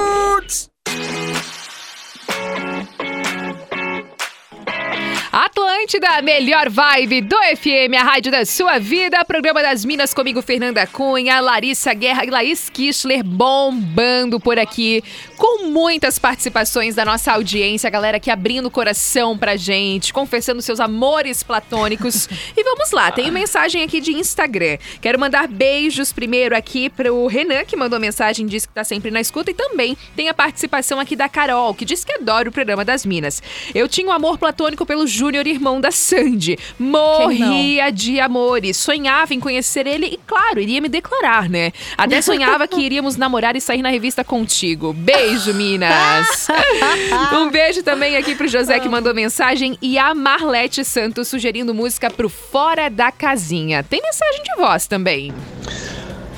da 6.12 6.22
melhor 6.22 6.70
vibe 6.70 7.22
do 7.22 7.38
FM, 7.38 7.96
a 7.98 8.04
rádio 8.04 8.34
da 8.34 8.44
sua 8.44 8.78
vida, 8.78 9.24
programa 9.24 9.62
das 9.62 9.86
Minas 9.86 10.14
comigo, 10.14 10.42
Fernanda 10.42 10.86
Cunha, 10.86 11.40
Larissa 11.40 11.94
Guerra 11.94 12.26
e 12.26 12.30
Laís 12.30 12.70
Kistler 12.70 13.24
bombando 13.24 14.38
por 14.38 14.60
aqui, 14.60 15.02
com 15.38 15.68
muitas 15.68 16.20
participações 16.20 16.96
da 16.96 17.06
nossa 17.06 17.32
audiência, 17.32 17.88
a 17.88 17.90
galera 17.90 18.18
aqui 18.18 18.30
abrindo 18.30 18.66
o 18.66 18.72
coração 18.72 19.38
pra 19.38 19.56
gente, 19.56 20.12
confessando 20.12 20.62
seus 20.62 20.82
amores 20.82 21.44
platônicos. 21.44 22.28
e 22.58 22.62
vamos 22.62 22.92
lá, 22.92 23.10
tem 23.10 23.32
mensagem 23.32 23.82
aqui 23.82 24.02
de 24.02 24.12
Instagram. 24.12 24.80
Quero 25.02 25.18
mandar 25.18 25.48
beijos 25.48 26.12
primeiro 26.12 26.58
aqui 26.58 26.90
pro 26.90 27.26
Renan, 27.28 27.64
que 27.64 27.78
mandou 27.78 28.02
mensagem, 28.02 28.46
disse 28.46 28.68
que 28.68 28.74
tá 28.74 28.84
sempre 28.84 29.12
na 29.12 29.22
escuta, 29.22 29.52
e 29.52 29.54
também 29.54 29.98
tem 30.14 30.28
a 30.28 30.34
participação 30.34 31.00
aqui 31.00 31.16
da 31.16 31.30
Carol, 31.30 31.74
que 31.74 31.86
diz 31.86 32.04
que 32.04 32.12
adora 32.12 32.50
o 32.50 32.52
programa 32.52 32.84
das 32.84 33.06
Minas. 33.06 33.42
Eu 33.74 33.88
tinha 33.88 34.10
um 34.10 34.12
amor 34.12 34.38
platônico 34.38 34.86
pelo 34.86 35.08
Júnior, 35.08 35.48
irmão 35.48 35.80
da 35.80 36.01
Sandy. 36.02 36.58
Morria 36.80 37.92
de 37.92 38.20
amores. 38.20 38.78
Sonhava 38.78 39.34
em 39.34 39.40
conhecer 39.40 39.86
ele 39.86 40.08
e, 40.08 40.20
claro, 40.26 40.60
iria 40.60 40.82
me 40.82 40.90
declarar, 40.90 41.50
né? 41.50 41.72
Até 41.98 42.22
sonhava 42.22 42.68
que 42.68 42.82
iríamos 42.82 43.16
namorar 43.16 43.56
e 43.56 43.62
sair 43.62 43.82
na 43.82 43.90
revista 43.90 44.24
contigo. 44.24 44.94
Beijo, 44.94 45.54
Minas. 45.54 46.48
um 47.40 47.50
beijo 47.50 47.84
também 47.84 48.18
aqui 48.18 48.36
pro 48.36 48.48
José 48.48 48.80
que 48.80 48.90
mandou 48.90 49.14
mensagem 49.14 49.78
e 49.82 49.98
a 49.98 50.14
Marlete 50.14 50.84
Santos 50.84 51.28
sugerindo 51.28 51.74
música 51.74 52.10
pro 52.10 52.30
Fora 52.30 52.90
da 52.90 53.12
Casinha. 53.12 53.84
Tem 53.84 54.02
mensagem 54.02 54.44
de 54.44 54.56
voz 54.56 54.88
também. 54.88 55.34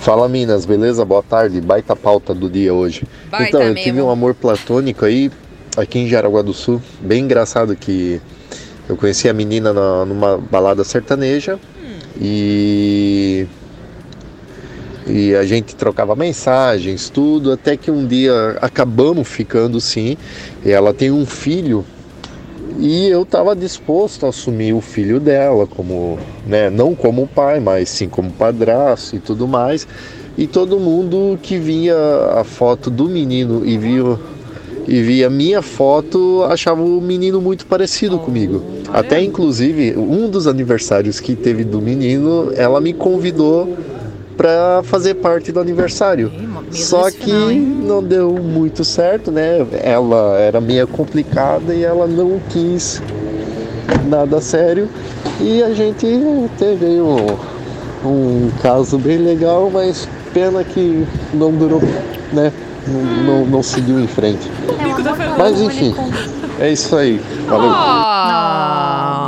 Fala 0.03 0.27
Minas, 0.27 0.65
beleza? 0.65 1.05
Boa 1.05 1.23
tarde. 1.23 1.61
Baita 1.61 1.95
pauta 1.95 2.33
do 2.33 2.49
dia 2.49 2.73
hoje. 2.73 3.03
Baita 3.31 3.47
então, 3.47 3.61
eu 3.61 3.73
mesmo. 3.73 3.83
tive 3.83 4.01
um 4.01 4.09
amor 4.09 4.35
platônico 4.35 5.05
aí, 5.05 5.31
aqui 5.77 5.99
em 5.99 6.07
Jaraguá 6.09 6.41
do 6.41 6.53
Sul. 6.53 6.81
Bem 6.99 7.23
engraçado 7.23 7.73
que 7.73 8.21
eu 8.87 8.97
conheci 8.97 9.29
a 9.29 9.33
menina 9.33 9.73
na- 9.73 10.05
numa 10.05 10.37
balada 10.37 10.83
sertaneja 10.83 11.59
e. 12.19 13.47
E 15.05 15.35
a 15.35 15.43
gente 15.45 15.75
trocava 15.75 16.15
mensagens, 16.15 17.09
tudo, 17.09 17.51
até 17.51 17.75
que 17.75 17.91
um 17.91 18.07
dia 18.07 18.57
acabamos 18.61 19.27
ficando 19.27 19.81
sim. 19.81 20.17
E 20.63 20.71
ela 20.71 20.93
tem 20.93 21.11
um 21.11 21.25
filho 21.25 21.85
e 22.79 23.07
eu 23.07 23.23
estava 23.23 23.55
disposto 23.55 24.25
a 24.25 24.29
assumir 24.29 24.73
o 24.73 24.81
filho 24.81 25.19
dela 25.19 25.67
como, 25.67 26.17
né, 26.45 26.69
não 26.69 26.95
como 26.95 27.27
pai, 27.27 27.59
mas 27.59 27.89
sim 27.89 28.09
como 28.09 28.31
padrasto 28.31 29.15
e 29.15 29.19
tudo 29.19 29.47
mais. 29.47 29.87
E 30.37 30.47
todo 30.47 30.79
mundo 30.79 31.37
que 31.41 31.59
via 31.59 31.95
a 32.35 32.43
foto 32.43 32.89
do 32.89 33.07
menino 33.07 33.65
e 33.65 33.77
via 33.77 34.17
e 34.87 35.01
via 35.01 35.29
minha 35.29 35.61
foto 35.61 36.43
achava 36.43 36.81
o 36.81 37.01
menino 37.01 37.41
muito 37.41 37.65
parecido 37.65 38.19
comigo. 38.19 38.61
Até 38.89 39.21
inclusive 39.21 39.95
um 39.97 40.29
dos 40.29 40.47
aniversários 40.47 41.19
que 41.19 41.35
teve 41.35 41.63
do 41.63 41.81
menino, 41.81 42.51
ela 42.55 42.81
me 42.81 42.93
convidou 42.93 43.75
para 44.35 44.81
fazer 44.83 45.15
parte 45.15 45.51
do 45.51 45.59
aniversário. 45.59 46.31
Só 46.71 47.09
que 47.11 47.31
não 47.31 48.03
deu 48.03 48.33
muito 48.33 48.83
certo, 48.83 49.31
né? 49.31 49.65
Ela 49.83 50.39
era 50.39 50.59
meio 50.59 50.87
complicada 50.87 51.73
e 51.73 51.83
ela 51.83 52.07
não 52.07 52.39
quis 52.49 53.01
nada 54.07 54.41
sério. 54.41 54.89
E 55.39 55.61
a 55.61 55.73
gente 55.73 56.07
teve 56.57 56.85
um, 56.99 57.37
um 58.05 58.49
caso 58.61 58.97
bem 58.97 59.17
legal, 59.17 59.69
mas 59.71 60.07
pena 60.33 60.63
que 60.63 61.05
não 61.33 61.51
durou, 61.51 61.81
né? 62.31 62.51
Não, 62.87 63.03
não, 63.23 63.45
não 63.45 63.63
seguiu 63.63 63.99
em 63.99 64.07
frente. 64.07 64.51
Mas 65.37 65.61
enfim, 65.61 65.95
é 66.59 66.71
isso 66.71 66.95
aí. 66.95 67.21
Valeu. 67.47 67.69
Ah, 67.71 69.22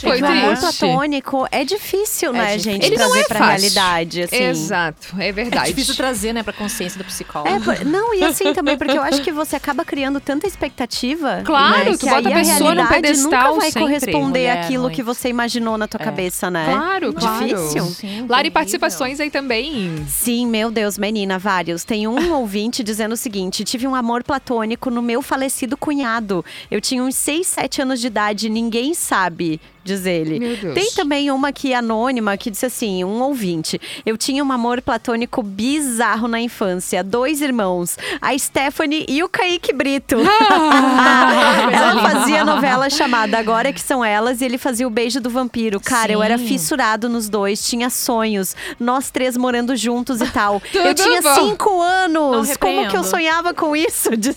triste. 0.00 0.18
Foi 0.20 0.28
o 0.28 0.32
amor 0.32 0.56
triste. 0.56 0.78
platônico 0.78 1.46
é 1.50 1.64
difícil, 1.64 2.32
né, 2.32 2.56
difícil. 2.56 2.72
gente, 2.72 2.86
Ele 2.86 2.96
não 2.96 3.06
trazer 3.06 3.20
é 3.20 3.24
pra 3.24 3.38
fácil. 3.38 3.50
realidade, 3.60 4.22
assim. 4.22 4.36
Exato, 4.44 5.08
é 5.18 5.32
verdade. 5.32 5.64
É 5.70 5.72
difícil 5.72 5.94
trazer, 5.94 6.32
né, 6.32 6.42
pra 6.42 6.52
consciência 6.52 6.98
do 6.98 7.04
psicólogo. 7.04 7.48
É, 7.48 7.60
por- 7.60 7.84
não, 7.84 8.14
e 8.14 8.24
assim 8.24 8.52
também, 8.52 8.76
porque 8.76 8.96
eu 8.96 9.02
acho 9.02 9.22
que 9.22 9.32
você 9.32 9.56
acaba 9.56 9.84
criando 9.84 10.20
tanta 10.20 10.46
expectativa. 10.46 11.42
Claro, 11.44 11.78
né, 11.90 11.92
tu 11.92 11.98
que 11.98 12.06
bota 12.06 12.28
aí 12.28 12.32
a 12.32 12.36
pessoa 12.36 12.58
num 12.74 12.82
realidade 12.82 12.90
pedestal 13.02 13.30
nunca 13.30 13.60
vai 13.60 13.70
sempre. 13.70 13.80
corresponder 13.82 14.20
Mulher, 14.48 14.58
àquilo 14.64 14.82
muito. 14.84 14.94
que 14.94 15.02
você 15.02 15.28
imaginou 15.28 15.76
na 15.78 15.86
tua 15.88 16.00
cabeça, 16.00 16.50
né? 16.50 16.64
Claro, 16.66 17.12
claro. 17.12 17.46
Difícil. 17.46 17.84
Sim, 17.84 18.26
Lari, 18.28 18.50
participações 18.50 19.20
aí 19.20 19.30
também. 19.30 20.04
Sim, 20.08 20.46
meu 20.46 20.70
Deus, 20.70 20.98
menina, 20.98 21.38
vários. 21.38 21.84
Tem 21.84 22.06
um 22.06 22.32
ouvinte 22.34 22.82
dizendo 22.82 23.12
o 23.12 23.16
seguinte: 23.16 23.64
tive 23.64 23.86
um 23.86 23.94
amor 23.94 24.22
platônico 24.22 24.90
no 24.90 25.02
meu 25.02 25.22
falecido 25.22 25.76
cunhado. 25.76 26.44
Eu 26.70 26.80
tinha 26.80 27.02
uns 27.02 27.14
6, 27.16 27.46
7 27.46 27.82
anos 27.82 28.00
de 28.00 28.06
idade, 28.06 28.48
ninguém 28.48 28.94
sabe. 28.94 29.60
Diz 29.84 30.06
ele. 30.06 30.38
Meu 30.38 30.56
Deus. 30.56 30.74
Tem 30.74 30.90
também 30.92 31.30
uma 31.30 31.48
aqui 31.48 31.74
anônima 31.74 32.36
que 32.36 32.50
disse 32.50 32.66
assim: 32.66 33.02
um 33.04 33.20
ouvinte. 33.22 33.80
Eu 34.04 34.16
tinha 34.16 34.44
um 34.44 34.52
amor 34.52 34.80
platônico 34.82 35.42
bizarro 35.42 36.28
na 36.28 36.40
infância. 36.40 37.02
Dois 37.02 37.40
irmãos, 37.40 37.96
a 38.20 38.36
Stephanie 38.38 39.06
e 39.08 39.22
o 39.22 39.28
Kaique 39.28 39.72
Brito. 39.72 40.16
Ela 41.72 42.02
fazia 42.02 42.44
novela 42.44 42.88
chamada 42.90 43.38
Agora 43.38 43.72
que 43.72 43.80
são 43.80 44.04
elas 44.04 44.40
e 44.40 44.44
ele 44.44 44.58
fazia 44.58 44.86
o 44.86 44.90
beijo 44.90 45.20
do 45.20 45.30
vampiro. 45.30 45.80
Cara, 45.80 46.12
eu 46.12 46.22
era 46.22 46.36
Sim. 46.36 46.46
fissurado 46.46 47.08
nos 47.08 47.28
dois, 47.28 47.66
tinha 47.66 47.88
sonhos, 47.88 48.54
nós 48.78 49.10
três 49.10 49.36
morando 49.36 49.74
juntos 49.74 50.20
e 50.20 50.26
tal. 50.26 50.60
eu 50.74 50.94
tinha 50.94 51.22
bom. 51.22 51.34
cinco 51.34 51.80
anos. 51.80 52.56
Como 52.58 52.88
que 52.88 52.96
eu 52.96 53.02
sonhava 53.02 53.54
com 53.54 53.74
isso? 53.74 54.10
Diz, 54.20 54.36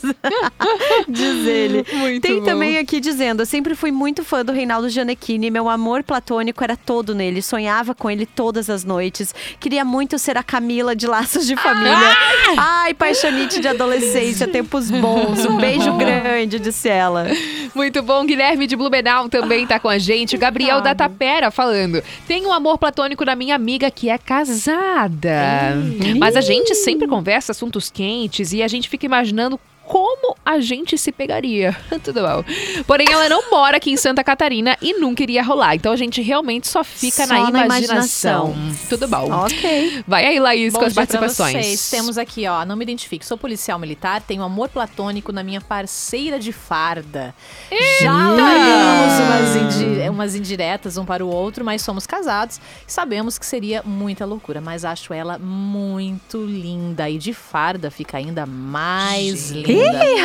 diz 1.07 1.47
ele. 1.47 1.85
Muito 1.93 2.21
Tem 2.21 2.39
bom. 2.39 2.45
também 2.45 2.77
aqui 2.77 2.99
dizendo: 2.99 3.41
eu 3.41 3.45
sempre 3.45 3.75
fui 3.75 3.91
muito 3.91 4.23
fã 4.23 4.43
do 4.45 4.51
Reinaldo 4.51 4.89
Gianecchini. 5.33 5.51
Meu 5.51 5.69
amor 5.69 6.03
platônico 6.03 6.63
era 6.63 6.75
todo 6.75 7.15
nele. 7.15 7.41
Sonhava 7.41 7.93
com 7.95 8.09
ele 8.09 8.25
todas 8.25 8.69
as 8.69 8.83
noites. 8.83 9.33
Queria 9.59 9.83
muito 9.83 10.17
ser 10.19 10.37
a 10.37 10.43
Camila 10.43 10.95
de 10.95 11.07
Laços 11.07 11.45
de 11.45 11.55
Família. 11.55 12.15
Ai, 12.57 12.93
paixonite 12.93 13.59
de 13.59 13.67
adolescência, 13.67 14.47
tempos 14.47 14.91
bons. 14.91 15.45
Um 15.45 15.57
beijo 15.57 15.91
grande, 15.97 16.59
disse 16.59 16.89
ela. 16.89 17.27
Muito 17.73 18.01
bom, 18.01 18.25
Guilherme 18.25 18.67
de 18.67 18.75
Blumenau 18.75 19.29
também 19.29 19.65
tá 19.65 19.79
com 19.79 19.89
a 19.89 19.97
gente. 19.97 20.37
Gabriel 20.37 20.81
da 20.81 20.93
Tapera 20.93 21.49
falando. 21.49 22.03
Tem 22.27 22.45
um 22.45 22.53
amor 22.53 22.77
platônico 22.77 23.25
da 23.25 23.35
minha 23.35 23.55
amiga 23.55 23.89
que 23.89 24.09
é 24.09 24.17
casada. 24.17 25.75
Mas 26.19 26.35
a 26.35 26.41
gente 26.41 26.75
sempre 26.75 27.07
conversa 27.07 27.51
assuntos 27.51 27.89
quentes 27.89 28.53
e 28.53 28.61
a 28.61 28.67
gente 28.67 28.89
fica 28.89 29.05
imaginando 29.05 29.59
como 29.85 30.35
a 30.45 30.59
gente 30.59 30.97
se 30.97 31.11
pegaria. 31.11 31.75
Tudo 32.03 32.21
bom. 32.21 32.43
Porém, 32.87 33.07
ela 33.11 33.27
não 33.29 33.49
mora 33.51 33.77
aqui 33.77 33.91
em 33.91 33.97
Santa 33.97 34.23
Catarina 34.23 34.77
e 34.81 34.93
nunca 34.99 35.21
iria 35.23 35.43
rolar. 35.43 35.75
Então 35.75 35.91
a 35.91 35.95
gente 35.95 36.21
realmente 36.21 36.67
só 36.67 36.83
fica 36.83 37.27
Só 37.27 37.33
na, 37.33 37.51
na 37.51 37.65
imaginação. 37.65 38.51
imaginação. 38.53 38.87
Tudo 38.89 39.07
bom. 39.07 39.31
Ok. 39.31 40.03
Vai 40.07 40.25
aí, 40.25 40.39
Laís, 40.39 40.73
Bom 40.73 40.79
com 40.79 40.85
as 40.85 40.93
dia 40.93 41.05
pra 41.07 41.19
participações. 41.19 41.65
vocês. 41.65 41.89
Temos 41.89 42.17
aqui, 42.17 42.47
ó, 42.47 42.65
não 42.65 42.75
me 42.75 42.83
identifique, 42.83 43.25
sou 43.25 43.37
policial 43.37 43.77
militar, 43.77 44.21
tenho 44.21 44.41
amor 44.43 44.69
platônico 44.69 45.31
na 45.31 45.43
minha 45.43 45.61
parceira 45.61 46.39
de 46.39 46.51
farda. 46.51 47.33
Já 48.01 48.31
olhamos 48.31 49.19
umas, 49.19 49.55
indi- 49.55 50.09
umas 50.09 50.35
indiretas 50.35 50.97
um 50.97 51.05
para 51.05 51.25
o 51.25 51.29
outro, 51.29 51.63
mas 51.65 51.81
somos 51.81 52.05
casados 52.07 52.59
e 52.87 52.91
sabemos 52.91 53.37
que 53.37 53.45
seria 53.45 53.81
muita 53.83 54.25
loucura, 54.25 54.61
mas 54.61 54.85
acho 54.85 55.13
ela 55.13 55.37
muito 55.39 56.43
linda 56.45 57.09
e 57.09 57.17
de 57.17 57.33
farda 57.33 57.89
fica 57.91 58.17
ainda 58.17 58.45
mais 58.45 59.49
linda. 59.51 59.72
Ih, 59.75 60.19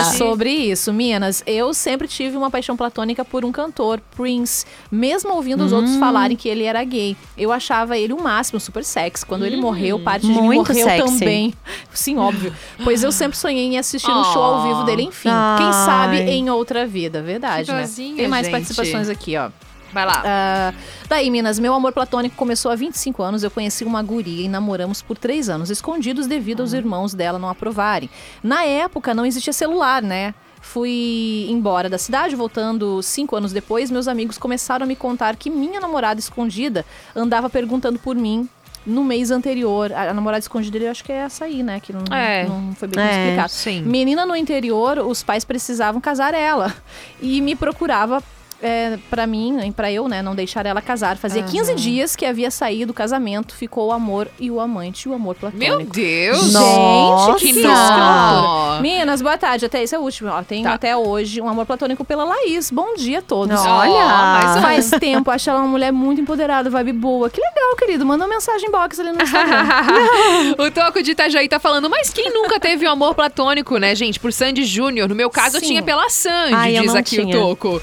É 0.00 0.04
sobre 0.16 0.50
isso, 0.50 0.92
Minas. 0.92 1.42
Eu 1.46 1.72
sempre 1.74 2.06
tive 2.08 2.36
uma 2.36 2.50
paixão 2.50 2.76
platônica 2.76 3.24
por 3.24 3.44
um 3.44 3.52
cantor, 3.52 4.00
Prince. 4.16 4.64
Mesmo 4.90 5.32
ouvindo 5.34 5.64
os 5.64 5.72
Hum. 5.72 5.76
outros 5.76 5.96
falarem 5.96 6.36
que 6.36 6.48
ele 6.48 6.64
era 6.64 6.82
gay. 6.84 7.16
Eu 7.36 7.52
achava 7.52 7.96
ele 7.96 8.12
o 8.12 8.22
máximo, 8.22 8.58
super 8.60 8.84
sexy. 8.84 9.24
Quando 9.24 9.44
ele 9.44 9.56
morreu, 9.56 9.98
parte 10.00 10.26
de 10.26 10.32
mim 10.32 10.54
morreu 10.56 10.84
sexy. 10.86 11.04
também. 11.18 11.54
Sim, 11.92 12.16
óbvio. 12.18 12.52
Pois 12.84 13.02
eu 13.02 13.12
sempre 13.12 13.36
sonhei 13.38 13.66
em 13.66 13.78
assistir 13.78 14.10
um 14.10 14.24
show 14.24 14.42
ao 14.42 14.62
vivo 14.68 14.82
dele. 14.84 15.02
Enfim, 15.04 15.28
quem 15.56 15.66
Ai. 15.66 15.72
sabe 15.86 16.20
em 16.20 16.50
outra 16.50 16.86
vida. 16.86 17.22
Verdade, 17.22 17.66
Que 17.66 17.72
né? 17.72 17.82
dozinha, 17.82 18.16
Tem 18.16 18.28
mais 18.28 18.46
gente. 18.46 18.52
participações 18.52 19.08
aqui, 19.08 19.36
ó. 19.36 19.50
Vai 19.92 20.04
lá. 20.04 20.22
Ah, 20.24 20.74
daí, 21.08 21.30
Minas, 21.30 21.58
meu 21.58 21.72
amor 21.74 21.92
platônico 21.92 22.36
começou 22.36 22.70
há 22.70 22.74
25 22.76 23.22
anos. 23.22 23.42
Eu 23.42 23.50
conheci 23.50 23.84
uma 23.84 24.02
guria 24.02 24.44
e 24.44 24.48
namoramos 24.48 25.00
por 25.02 25.16
três 25.16 25.48
anos, 25.48 25.70
escondidos 25.70 26.26
devido 26.26 26.60
aos 26.60 26.72
irmãos 26.72 27.14
dela 27.14 27.38
não 27.38 27.48
aprovarem. 27.48 28.10
Na 28.42 28.64
época, 28.64 29.14
não 29.14 29.24
existia 29.26 29.52
celular, 29.52 30.02
né? 30.02 30.34
Fui 30.60 31.46
embora 31.48 31.88
da 31.88 31.96
cidade, 31.98 32.34
voltando 32.36 33.02
cinco 33.02 33.34
anos 33.36 33.52
depois, 33.52 33.90
meus 33.90 34.08
amigos 34.08 34.36
começaram 34.36 34.84
a 34.84 34.86
me 34.86 34.96
contar 34.96 35.36
que 35.36 35.48
minha 35.48 35.80
namorada 35.80 36.18
escondida 36.20 36.84
andava 37.14 37.48
perguntando 37.48 37.98
por 37.98 38.16
mim 38.16 38.48
no 38.84 39.04
mês 39.04 39.30
anterior. 39.30 39.92
A, 39.92 40.10
a 40.10 40.14
namorada 40.14 40.40
escondida, 40.40 40.76
eu 40.78 40.90
acho 40.90 41.04
que 41.04 41.12
é 41.12 41.16
essa 41.18 41.44
aí, 41.44 41.62
né? 41.62 41.78
Que 41.80 41.92
não, 41.92 42.02
É. 42.14 42.44
não 42.46 42.74
foi 42.74 42.88
bem 42.88 43.02
É, 43.02 43.22
explicado. 43.24 43.50
sim. 43.52 43.82
Menina 43.82 44.26
no 44.26 44.34
interior, 44.36 44.98
os 44.98 45.22
pais 45.22 45.44
precisavam 45.44 46.00
casar 46.00 46.34
ela. 46.34 46.74
E 47.22 47.40
me 47.40 47.54
procurava 47.54 48.22
é, 48.60 48.98
para 49.08 49.26
mim, 49.26 49.72
para 49.72 49.90
eu, 49.92 50.08
né, 50.08 50.20
não 50.22 50.34
deixar 50.34 50.66
ela 50.66 50.80
casar. 50.82 51.16
Fazia 51.16 51.42
15 51.42 51.74
dias 51.76 52.16
que 52.16 52.24
havia 52.26 52.50
saído 52.50 52.86
do 52.88 52.94
casamento, 52.94 53.54
ficou 53.54 53.88
o 53.88 53.92
amor 53.92 54.28
e 54.38 54.50
o 54.50 54.58
amante 54.60 55.02
e 55.04 55.08
o 55.10 55.14
amor 55.14 55.34
platônico. 55.36 55.78
Meu 55.78 55.84
Deus! 55.84 56.52
Nossa! 56.52 57.38
Gente, 57.38 57.54
que 57.54 57.62
nó. 57.62 58.80
Minas, 58.80 59.22
boa 59.22 59.36
tarde. 59.38 59.66
Até 59.66 59.82
esse 59.82 59.94
é 59.94 59.98
o 59.98 60.02
último. 60.02 60.30
Ó, 60.30 60.42
tenho 60.42 60.64
Tá. 60.64 60.74
até 60.74 60.96
hoje 60.96 61.40
um 61.40 61.48
amor 61.48 61.66
platônico 61.66 62.04
pela 62.04 62.24
Laís. 62.24 62.70
Bom 62.70 62.94
dia 62.96 63.18
a 63.20 63.22
todos. 63.22 63.58
Olha! 63.60 64.04
mais 64.08 64.56
um. 64.56 64.60
Faz 64.62 64.90
tempo, 64.98 65.30
acho 65.30 65.48
ela 65.50 65.60
uma 65.60 65.68
mulher 65.68 65.92
muito 65.92 66.20
empoderada, 66.20 66.68
vibe 66.70 66.92
boa. 66.94 67.30
Que 67.30 67.40
legal, 67.40 67.76
querido. 67.76 68.04
Manda 68.04 68.24
uma 68.24 68.34
mensagem 68.34 68.70
box 68.70 68.98
ali 69.00 69.12
no 69.12 69.22
Instagram. 69.22 69.66
o 70.58 70.70
Toco 70.70 71.02
de 71.02 71.12
Itajaí 71.12 71.48
tá 71.48 71.58
falando, 71.60 71.88
mas 71.88 72.10
quem 72.10 72.32
nunca 72.32 72.58
teve 72.58 72.86
um 72.86 72.90
amor 72.90 73.14
platônico, 73.14 73.78
né, 73.78 73.94
gente? 73.94 74.18
Por 74.18 74.32
Sandy 74.32 74.64
Júnior. 74.64 75.08
No 75.08 75.14
meu 75.14 75.30
caso, 75.30 75.56
eu 75.56 75.60
Sim. 75.60 75.66
tinha 75.68 75.82
pela 75.82 76.08
Sandy, 76.10 76.54
Ai, 76.54 76.78
eu 76.78 76.82
diz 76.82 76.94
aqui 76.94 77.16
tinha. 77.22 77.36
o 77.36 77.40
Toco. 77.56 77.80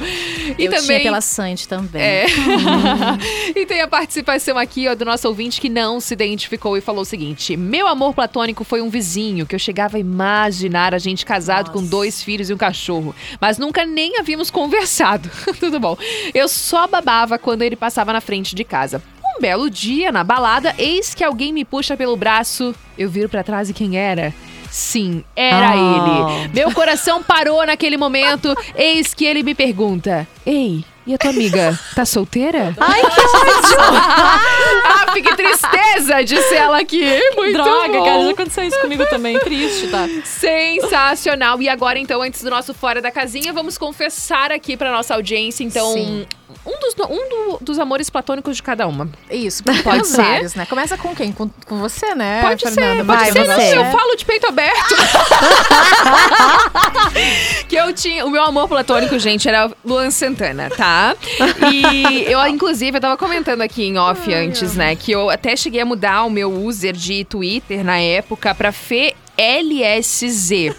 E 0.58 0.65
E 0.66 0.76
eu 0.76 0.82
também- 0.82 0.86
tinha 0.86 1.00
pela 1.02 1.22
Sandy 1.22 1.68
também. 1.68 2.02
É. 2.02 2.26
e 3.56 3.66
tem 3.66 3.82
a 3.82 3.88
participação 3.88 4.58
aqui 4.58 4.88
ó, 4.88 4.96
do 4.96 5.06
nosso 5.06 5.28
ouvinte 5.28 5.60
que 5.62 5.70
não 5.70 6.00
se 6.00 6.14
identificou 6.14 6.78
e 6.78 6.82
falou 6.82 7.02
o 7.02 7.06
seguinte: 7.06 7.56
Meu 7.56 7.88
amor 7.88 8.14
platônico 8.14 8.64
foi 8.64 8.82
um 8.82 8.90
vizinho 8.90 9.46
que 9.46 9.56
eu 9.56 9.60
chegava 9.60 9.98
a 9.98 10.00
imaginar 10.00 10.94
a 10.94 10.98
gente 10.98 11.26
casado 11.26 11.72
com 11.72 11.84
dois 11.84 12.22
filhos 12.24 12.50
e 12.50 12.54
um 12.54 12.58
cachorro, 12.58 13.16
mas 13.40 13.58
nunca 13.58 13.86
nem 13.86 14.20
havíamos 14.20 14.50
conversado. 14.50 15.30
Tudo 15.60 15.80
bom. 15.80 15.98
Eu 16.34 16.48
só 16.48 16.88
babava 16.88 17.38
quando 17.38 17.62
ele 17.62 17.76
passava 17.76 18.14
na 18.14 18.22
frente 18.22 18.56
de 18.56 18.64
casa. 18.64 19.02
Um 19.38 19.42
belo 19.42 19.70
dia, 19.70 20.12
na 20.12 20.24
balada, 20.24 20.74
eis 20.78 21.14
que 21.14 21.24
alguém 21.24 21.52
me 21.52 21.66
puxa 21.66 21.98
pelo 21.98 22.16
braço. 22.16 22.74
Eu 22.98 23.10
viro 23.10 23.28
pra 23.28 23.44
trás 23.44 23.70
e 23.70 23.74
quem 23.74 23.98
era? 23.98 24.34
Sim, 24.76 25.24
era 25.38 25.70
Ah. 25.72 25.76
ele. 26.44 26.50
Meu 26.54 26.70
coração 26.74 27.24
parou 27.24 27.66
naquele 27.66 27.96
momento. 27.96 28.54
Eis 28.76 29.14
que 29.14 29.24
ele 29.24 29.42
me 29.42 29.56
pergunta: 29.56 30.28
Ei, 30.46 30.84
e 31.06 31.14
a 31.14 31.18
tua 31.18 31.32
amiga? 31.32 31.78
Tá 31.96 32.06
solteira? 32.06 32.74
Ai, 32.80 33.02
que 33.02 33.22
ódio! 33.22 33.78
ah, 33.80 35.06
que 35.14 35.36
tristeza, 35.36 36.24
disse 36.24 36.56
ela 36.56 36.80
aqui. 36.80 37.04
Muito 37.36 37.54
Droga, 37.54 37.88
bom. 38.00 38.06
cara, 38.06 38.24
já 38.24 38.32
aconteceu 38.32 38.64
isso 38.64 38.80
comigo 38.82 39.06
também. 39.08 39.38
Triste, 39.40 39.88
tá? 39.88 40.08
Sensacional. 40.24 41.62
E 41.62 41.70
agora, 41.70 42.00
então, 42.00 42.22
antes 42.22 42.42
do 42.42 42.50
nosso 42.50 42.74
Fora 42.74 43.02
da 43.02 43.12
Casinha, 43.12 43.54
vamos 43.54 43.78
confessar 43.78 44.52
aqui 44.52 44.76
pra 44.76 44.92
nossa 44.92 45.14
audiência, 45.14 45.64
então, 45.64 45.94
Sim. 45.94 46.26
um, 46.66 46.80
dos, 46.80 46.96
um 47.10 47.30
do- 47.30 47.58
dos 47.62 47.80
amores 47.80 48.10
platônicos 48.10 48.58
de 48.58 48.64
cada 48.64 48.88
uma. 48.88 49.10
Isso, 49.30 49.64
Pode 49.84 50.08
ser? 50.08 50.22
vários, 50.22 50.56
né? 50.56 50.66
Começa 50.66 50.98
com 50.98 51.16
quem? 51.16 51.32
Com, 51.32 51.50
com 51.66 51.80
você, 51.80 52.14
né? 52.16 52.42
Pode 52.42 52.64
Fernanda? 52.64 53.02
ser, 53.02 53.06
pode 53.06 53.08
vai, 53.20 53.32
ser. 53.32 53.46
você. 53.46 53.76
Não, 53.76 53.86
eu 53.86 53.92
falo 53.92 54.16
de 54.16 54.26
peito 54.26 54.48
aberto. 54.48 54.96
que 57.68 57.76
eu 57.76 57.94
tinha. 57.94 58.26
O 58.26 58.30
meu 58.30 58.44
amor 58.44 58.68
platônico, 58.68 59.18
gente, 59.20 59.48
era 59.48 59.72
Luan 59.84 60.12
Santana, 60.12 60.70
tá? 60.70 60.95
E 61.72 62.24
eu, 62.32 62.46
inclusive, 62.48 62.98
eu 62.98 63.02
tava 63.02 63.18
comentando 63.18 63.62
aqui 63.62 63.84
em 63.84 63.98
off 63.98 64.34
antes, 64.34 64.76
né? 64.76 64.96
Que 64.96 65.12
eu 65.12 65.30
até 65.30 65.56
cheguei 65.56 65.82
a 65.82 65.86
mudar 65.86 66.24
o 66.24 66.30
meu 66.30 66.52
user 66.52 66.94
de 66.94 67.24
Twitter 67.26 67.84
na 67.84 67.98
época 67.98 68.54
pra 68.54 68.72
Fê. 68.72 69.16
LSZ. 69.38 70.76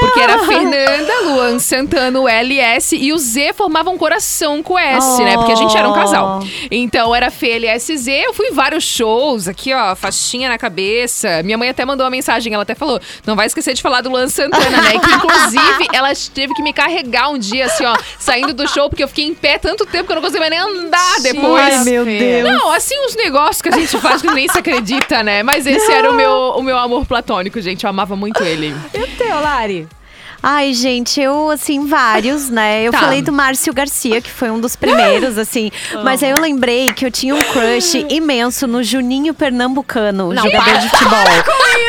Porque 0.00 0.20
era 0.20 0.38
Fernanda, 0.46 1.20
Luan 1.24 1.58
Santana, 1.58 2.20
o 2.20 2.28
LS 2.28 2.96
e 2.96 3.12
o 3.12 3.18
Z 3.18 3.52
formava 3.54 3.90
um 3.90 3.98
coração 3.98 4.62
com 4.62 4.78
S, 4.78 5.22
né? 5.22 5.36
Porque 5.36 5.52
a 5.52 5.56
gente 5.56 5.76
era 5.76 5.88
um 5.88 5.92
casal. 5.92 6.42
Então 6.70 7.14
era 7.14 7.30
FLSZ, 7.30 8.08
eu 8.08 8.34
fui 8.34 8.48
em 8.48 8.52
vários 8.52 8.84
shows, 8.84 9.48
aqui 9.48 9.72
ó, 9.72 9.94
faixinha 9.94 10.48
na 10.48 10.58
cabeça. 10.58 11.42
Minha 11.42 11.58
mãe 11.58 11.68
até 11.68 11.84
mandou 11.84 12.04
uma 12.04 12.10
mensagem, 12.10 12.52
ela 12.52 12.62
até 12.62 12.74
falou: 12.74 13.00
não 13.26 13.36
vai 13.36 13.46
esquecer 13.46 13.74
de 13.74 13.82
falar 13.82 14.00
do 14.00 14.10
Luan 14.10 14.28
Santana, 14.28 14.82
né? 14.82 14.98
Que 14.98 15.12
inclusive 15.12 15.88
ela 15.92 16.12
teve 16.32 16.54
que 16.54 16.62
me 16.62 16.72
carregar 16.72 17.30
um 17.30 17.38
dia, 17.38 17.66
assim, 17.66 17.84
ó, 17.84 17.96
saindo 18.18 18.52
do 18.52 18.68
show, 18.68 18.88
porque 18.88 19.02
eu 19.02 19.08
fiquei 19.08 19.26
em 19.26 19.34
pé 19.34 19.58
tanto 19.58 19.86
tempo 19.86 20.06
que 20.06 20.12
eu 20.12 20.16
não 20.16 20.22
conseguia 20.22 20.50
nem 20.50 20.58
andar 20.58 21.20
depois. 21.22 21.74
Ai, 21.74 21.84
meu 21.84 22.04
Deus. 22.04 22.44
Não, 22.44 22.72
assim, 22.72 22.98
uns 23.04 23.14
negócios 23.14 23.62
que 23.62 23.68
a 23.68 23.72
gente 23.72 23.96
faz 23.98 24.22
que 24.22 24.30
nem 24.30 24.48
se 24.48 24.58
acredita, 24.58 25.22
né? 25.22 25.42
Mas 25.42 25.66
esse 25.66 25.90
era 25.92 26.10
o 26.10 26.14
meu, 26.14 26.54
o 26.56 26.62
meu 26.62 26.76
amor 26.78 27.06
platônico, 27.06 27.60
gente. 27.60 27.83
Eu 27.84 27.90
amava 27.90 28.16
muito 28.16 28.42
ele. 28.42 28.74
E 28.94 28.98
o 28.98 29.16
teu, 29.16 29.40
Lari? 29.40 29.86
Ai, 30.46 30.74
gente, 30.74 31.18
eu, 31.22 31.50
assim, 31.50 31.86
vários, 31.86 32.50
né? 32.50 32.82
Eu 32.82 32.92
Tá. 32.92 32.98
falei 32.98 33.22
do 33.22 33.32
Márcio 33.32 33.72
Garcia, 33.72 34.20
que 34.20 34.30
foi 34.30 34.50
um 34.50 34.60
dos 34.60 34.76
primeiros, 34.76 35.38
assim. 35.38 35.70
Mas 36.02 36.22
aí 36.22 36.30
eu 36.30 36.38
lembrei 36.38 36.92
que 36.92 37.06
eu 37.06 37.10
tinha 37.10 37.34
um 37.34 37.42
crush 37.42 38.04
imenso 38.10 38.66
no 38.66 38.82
Juninho 38.82 39.32
Pernambucano, 39.32 40.36
jogador 40.36 40.78
de 40.78 40.88
futebol. 40.90 41.24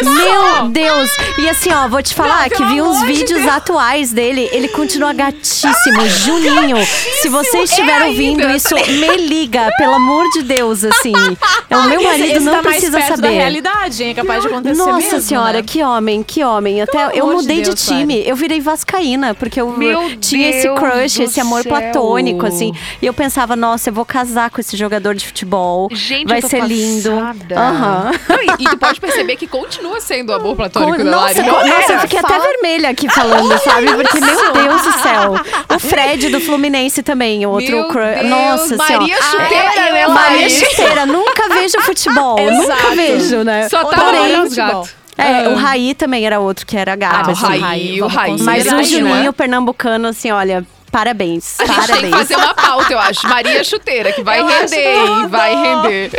Meu 0.04 0.70
Deus! 0.70 1.10
E 1.38 1.50
assim, 1.50 1.70
ó, 1.74 1.88
vou 1.90 2.02
te 2.02 2.14
falar 2.14 2.50
que 2.50 2.64
vi 2.64 2.82
uns 2.82 3.02
vídeos 3.04 3.46
atuais 3.48 4.14
dele, 4.14 4.48
ele 4.54 4.70
continua 4.70 5.12
gatíssimo. 5.12 6.08
Juninho, 6.08 6.78
se 7.22 7.28
você 7.28 7.60
estiver 7.64 8.02
É 8.02 8.06
ouvindo 8.06 8.42
ainda. 8.42 8.56
isso, 8.56 8.74
me 8.76 9.18
liga, 9.18 9.70
pelo 9.78 9.96
amor 9.96 10.30
de 10.32 10.44
Deus, 10.44 10.84
assim. 10.86 11.14
É 11.68 11.76
o 11.78 11.84
meu 11.90 12.04
marido 12.04 12.26
esse 12.28 12.40
não 12.42 12.54
tá 12.54 12.62
precisa 12.62 12.98
perto 12.98 13.10
da 13.10 13.16
saber. 13.16 13.30
realidade, 13.34 14.04
hein? 14.04 14.12
É 14.12 14.14
capaz 14.14 14.42
de 14.44 14.48
acontecer 14.48 14.78
Nossa 14.78 14.98
mesmo, 14.98 15.20
senhora, 15.22 15.54
né? 15.54 15.64
que 15.66 15.82
homem, 15.84 16.22
que 16.22 16.44
homem. 16.44 16.82
Até 16.82 17.06
eu 17.18 17.24
amor 17.24 17.38
de 17.38 17.42
mudei 17.42 17.58
de, 17.58 17.64
Deus, 17.64 17.86
time. 17.86 18.24
Eu 18.26 18.36
virei 18.46 18.62
vascaína, 18.62 19.34
porque 19.34 19.60
eu 19.60 19.70
Meu 19.72 20.16
tinha 20.20 20.50
esse 20.50 20.64
Deus 20.68 20.80
crush, 20.80 21.18
do 21.18 21.24
esse 21.24 21.42
amor 21.42 21.64
céu. 21.64 21.72
platônico, 21.72 22.46
assim. 22.46 22.72
E 23.02 23.06
eu 23.08 23.14
pensava, 23.14 23.56
nossa, 23.56 23.90
eu 23.90 23.94
vou 23.94 24.06
casar 24.06 24.52
com 24.52 24.62
esse 24.62 24.78
jogador 24.78 25.16
de 25.16 25.26
futebol. 25.26 25.90
Gente, 25.92 26.28
vai 26.28 26.42
ser 26.44 26.62
lindo. 26.64 27.10
passada. 27.12 27.60
Aham. 27.60 28.12
Não, 28.30 28.42
e, 28.44 28.64
e 28.64 28.70
tu 28.70 28.78
pode 28.78 29.00
perceber 29.02 29.36
que 29.36 29.48
continua 29.48 30.00
sendo 30.00 30.30
o 30.30 30.34
amor 30.34 30.56
platônico 30.56 30.98
Com- 30.98 31.04
da 31.04 31.10
nossa, 31.12 31.42
Lari. 31.42 31.70
nossa, 31.70 31.94
é? 31.94 31.96
eu 31.96 32.00
fiquei 32.02 32.20
até 32.20 32.28
Fala- 32.34 32.44
vermelha 32.44 32.90
aqui 32.90 33.10
falando, 33.10 33.58
sabe? 33.64 33.88
Porque, 33.96 34.20
meu 34.20 34.54
Deus 34.54 34.82
do 34.84 34.92
céu. 35.02 35.34
O 35.76 35.80
Fred 35.80 36.30
do 36.30 36.40
Fluminense 36.40 37.02
também, 37.02 37.46
outro 37.48 37.72
Meu 37.76 37.88
crush. 37.88 38.16
Deus, 38.20 38.30
Nossa 38.30 38.76
Maria 38.78 38.98
senhora. 38.98 39.24
Chuteira, 39.24 39.72
Ah, 39.76 39.92
né, 39.92 40.08
Maria? 40.08 40.50
Chuteira, 40.50 41.06
nunca 41.08 41.50
vejo 41.50 41.82
futebol. 41.82 42.38
nunca 42.52 42.74
Exato. 42.74 42.96
vejo, 42.96 43.44
né? 43.44 43.68
Só 43.70 43.84
tá 43.86 43.98
Porém, 44.04 44.20
olhando 44.22 44.48
os 44.48 44.54
gatos. 44.56 44.90
É, 45.18 45.46
Ah. 45.46 45.50
o 45.50 45.56
Raí 45.56 45.94
também 45.94 46.26
era 46.26 46.40
outro 46.40 46.66
que 46.66 46.76
era 46.78 46.96
gato. 46.96 47.28
Ah, 47.28 47.30
o 47.30 47.32
assim. 47.32 47.60
Raí, 47.60 48.02
o 48.02 48.08
Raí. 48.08 48.32
considerar 48.32 48.76
Mas 48.76 48.88
o 48.88 48.92
Juninho 48.92 49.24
né? 49.24 49.32
pernambucano, 49.32 50.08
assim, 50.10 50.30
olha, 50.32 50.66
parabéns. 50.96 51.60
A 51.60 51.66
gente 51.66 51.76
parabéns. 51.76 52.00
tem 52.02 52.12
que 52.12 52.18
fazer 52.18 52.36
uma 52.38 52.54
pauta, 52.54 52.94
eu 52.94 53.00
acho. 53.00 53.28
Maria 53.28 53.62
Chuteira, 53.66 54.14
que 54.14 54.24
vai 54.24 54.40
Eu 54.40 54.46
render. 54.48 55.28
Vai 55.28 55.54
render. 55.56 56.12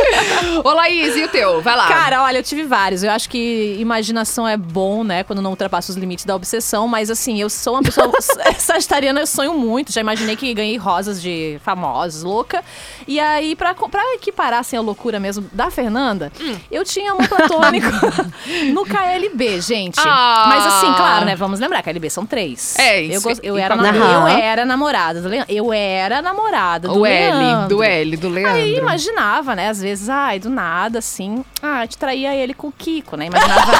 Ô, 0.63 0.69
Laís, 0.71 1.15
e 1.15 1.23
o 1.23 1.27
teu? 1.29 1.61
Vai 1.61 1.75
lá. 1.75 1.87
Cara, 1.87 2.21
olha, 2.23 2.37
eu 2.37 2.43
tive 2.43 2.63
vários. 2.63 3.01
Eu 3.03 3.09
acho 3.11 3.27
que 3.27 3.75
imaginação 3.79 4.47
é 4.47 4.55
bom, 4.55 5.03
né? 5.03 5.23
Quando 5.23 5.41
não 5.41 5.49
ultrapassa 5.49 5.91
os 5.91 5.97
limites 5.97 6.25
da 6.25 6.35
obsessão. 6.35 6.87
Mas 6.87 7.09
assim, 7.09 7.41
eu 7.41 7.49
sou 7.49 7.73
uma 7.73 7.81
pessoa 7.81 8.11
sagitariana, 8.59 9.19
eu 9.21 9.27
sonho 9.27 9.53
muito. 9.55 9.91
Já 9.91 10.01
imaginei 10.01 10.35
que 10.35 10.53
ganhei 10.53 10.77
rosas 10.77 11.19
de 11.21 11.59
famosos, 11.63 12.21
louca. 12.21 12.63
E 13.07 13.19
aí, 13.19 13.55
pra, 13.55 13.73
pra 13.73 14.13
equiparar 14.13 14.59
assim, 14.59 14.77
a 14.77 14.81
loucura 14.81 15.19
mesmo 15.19 15.49
da 15.51 15.71
Fernanda, 15.71 16.31
Hum. 16.39 16.55
eu 16.69 16.83
tinha 16.85 17.11
amor 17.13 17.27
platônico 17.27 17.87
no 18.73 18.85
KLB, 18.85 19.59
gente. 19.61 19.99
Ah. 19.99 20.45
Mas 20.49 20.65
assim, 20.65 20.93
claro, 20.93 21.25
né? 21.25 21.35
Vamos 21.35 21.59
lembrar, 21.59 21.81
KLB 21.81 22.09
são 22.09 22.25
três. 22.25 22.77
É, 22.77 22.99
Eu, 23.03 23.09
isso. 23.17 23.29
eu, 23.41 23.57
E 23.57 23.61
era, 23.61 23.75
na- 23.75 23.89
eu 23.95 24.27
era 24.27 24.65
namorada 24.67 25.21
do 25.21 25.27
Leandro. 25.27 25.53
Eu 25.53 25.73
era 25.73 26.21
namorada 26.21 26.87
do 26.87 26.99
o 26.99 27.05
L, 27.05 27.37
Leandro. 27.37 27.69
do 27.69 27.83
L, 27.83 28.17
do 28.17 28.29
Leandro. 28.29 28.53
Aí 28.53 28.77
imaginava, 28.77 29.55
né? 29.55 29.69
Às 29.69 29.81
vezes, 29.81 30.09
ai, 30.09 30.39
do 30.39 30.49
nada, 30.49 30.99
assim. 30.99 31.43
Ah, 31.61 31.87
te 31.87 31.97
traía 31.97 32.35
ele 32.35 32.53
com 32.53 32.67
o 32.67 32.71
Kiko, 32.71 33.15
né? 33.17 33.25
Imaginava. 33.25 33.71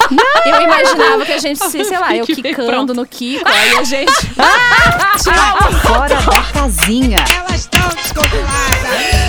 eu 0.46 0.62
imaginava 0.62 1.24
que 1.26 1.32
a 1.32 1.38
gente 1.38 1.58
se, 1.58 1.84
sei 1.84 1.98
lá, 1.98 2.16
eu 2.16 2.24
quicando 2.24 2.94
no 2.94 3.06
Kiko, 3.06 3.46
aí 3.46 3.76
a 3.76 3.82
gente. 3.82 4.12
Fora 5.82 6.14
da 6.14 6.42
casinha. 6.52 7.18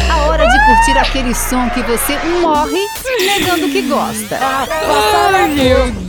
A 0.09 0.17
hora 0.27 0.45
de 0.47 0.65
curtir 0.65 0.97
aquele 0.97 1.33
som 1.33 1.69
que 1.69 1.81
você 1.83 2.17
morre 2.41 2.79
negando 3.25 3.69
que 3.69 3.81
gosta. 3.81 4.39
Ai, 4.39 5.47
meu 5.47 5.55
Deus 5.55 6.06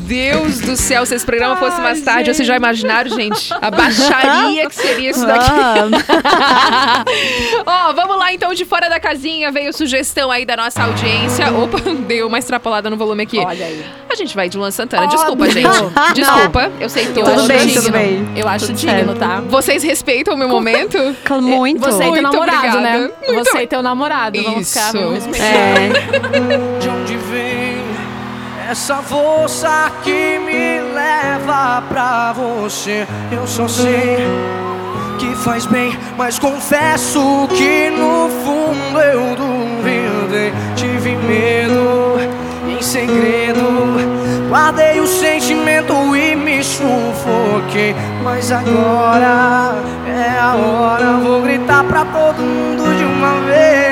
do 0.65 0.77
céu, 0.77 1.05
se 1.05 1.15
esse 1.15 1.27
programa 1.27 1.57
fosse 1.57 1.79
mais 1.81 2.01
tarde, 2.01 2.33
vocês 2.33 2.47
já 2.49 2.57
imaginaram, 2.57 3.11
gente? 3.11 3.53
A 3.61 3.71
baixaria 3.71 4.67
que 4.67 4.75
seria 4.75 5.11
isso 5.11 5.27
daqui. 5.27 5.51
Ó, 7.67 7.93
vamos 7.93 8.17
lá 8.19 8.33
então, 8.33 8.55
de 8.55 8.65
fora 8.65 8.89
da 8.89 8.99
casinha, 8.99 9.53
veio 9.53 9.73
sugestão 9.73 10.31
aí 10.31 10.47
da 10.47 10.57
nossa 10.57 10.83
audiência. 10.83 11.53
Opa, 11.53 11.79
deu 12.07 12.27
uma 12.27 12.39
extrapolada 12.39 12.89
no 12.89 12.97
volume 12.97 13.25
aqui. 13.25 13.39
Olha 13.39 13.67
aí. 13.67 13.85
A 14.11 14.15
gente 14.15 14.35
vai 14.35 14.49
de 14.49 14.57
Luan 14.57 14.71
Santana. 14.71 15.07
Desculpa, 15.07 15.45
Óbvio. 15.45 15.51
gente. 15.51 15.65
Não. 15.67 15.93
Desculpa, 16.15 16.71
eu 16.81 16.89
sei 16.89 17.07
Eu 17.09 17.13
tudo 17.13 17.31
acho 17.31 17.47
bem, 17.47 17.59
digno. 17.67 17.83
tudo 17.83 17.93
bem. 17.93 18.29
Eu 18.35 18.49
acho 18.49 18.67
Tudo 18.69 18.77
digno, 18.77 18.97
certo. 19.07 19.19
tá? 19.19 19.41
Vocês 19.47 19.83
respeitam 19.83 20.35
o 20.35 20.39
meu 20.39 20.49
momento? 20.49 20.97
Muito. 21.41 21.81
Você 21.81 21.97
e 21.97 21.99
teu 21.99 22.09
Muito 22.11 22.23
namorado, 22.23 22.57
obrigada. 22.57 22.81
né? 22.81 23.11
Muito 23.27 23.45
Você 23.45 23.59
e 23.63 23.67
teu 23.67 23.83
namorado. 23.83 24.39
Ficar. 24.39 24.61
Isso. 24.61 24.93
Vamos 24.93 25.27
respeitar. 25.27 25.47
É. 25.47 26.89
Essa 28.69 28.97
força 28.97 29.91
que 30.03 30.39
me 30.41 30.79
leva 30.93 31.83
pra 31.89 32.35
você? 32.35 33.07
Eu 33.33 33.47
só 33.47 33.67
sei 33.67 34.19
que 35.19 35.35
faz 35.37 35.65
bem, 35.65 35.99
mas 36.19 36.39
confesso 36.39 37.49
que 37.49 37.89
no 37.89 38.29
fundo 38.45 39.01
eu 39.01 39.35
duvidei. 39.35 40.53
Tive 40.77 41.17
medo 41.17 42.19
em 42.69 42.83
segredo. 42.83 43.63
Guardei 44.51 45.01
o 45.01 45.07
sentimento 45.07 46.15
e 46.15 46.37
me 46.37 46.63
sufoquei. 46.63 47.97
Mas 48.23 48.53
agora 48.53 49.77
é 50.07 50.39
a 50.39 50.55
hora. 50.57 51.13
Vou 51.23 51.41
gritar 51.41 51.85
pra 51.85 52.05
todo 52.05 52.43
mundo 52.43 52.95
de 52.99 53.05
uma 53.05 53.33
vez. 53.47 53.88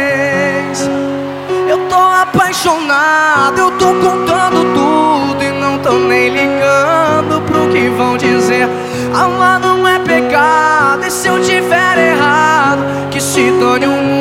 Eu 1.76 1.88
tô 1.88 1.96
apaixonado, 1.96 3.58
eu 3.58 3.70
tô 3.72 3.88
contando 3.88 4.64
tudo 4.72 5.44
e 5.44 5.52
não 5.60 5.76
tô 5.78 5.92
nem 5.92 6.30
ligando 6.30 7.42
pro 7.42 7.68
que 7.68 7.90
vão 7.90 8.16
dizer. 8.16 8.66
Amar 9.14 9.60
não 9.60 9.86
é 9.86 9.98
pecado, 9.98 11.04
e 11.06 11.10
se 11.10 11.28
eu 11.28 11.38
tiver 11.42 11.98
errado, 11.98 12.80
que 13.10 13.20
se 13.20 13.50
dane 13.60 13.86
o 13.86 13.90
mundo, 13.90 14.15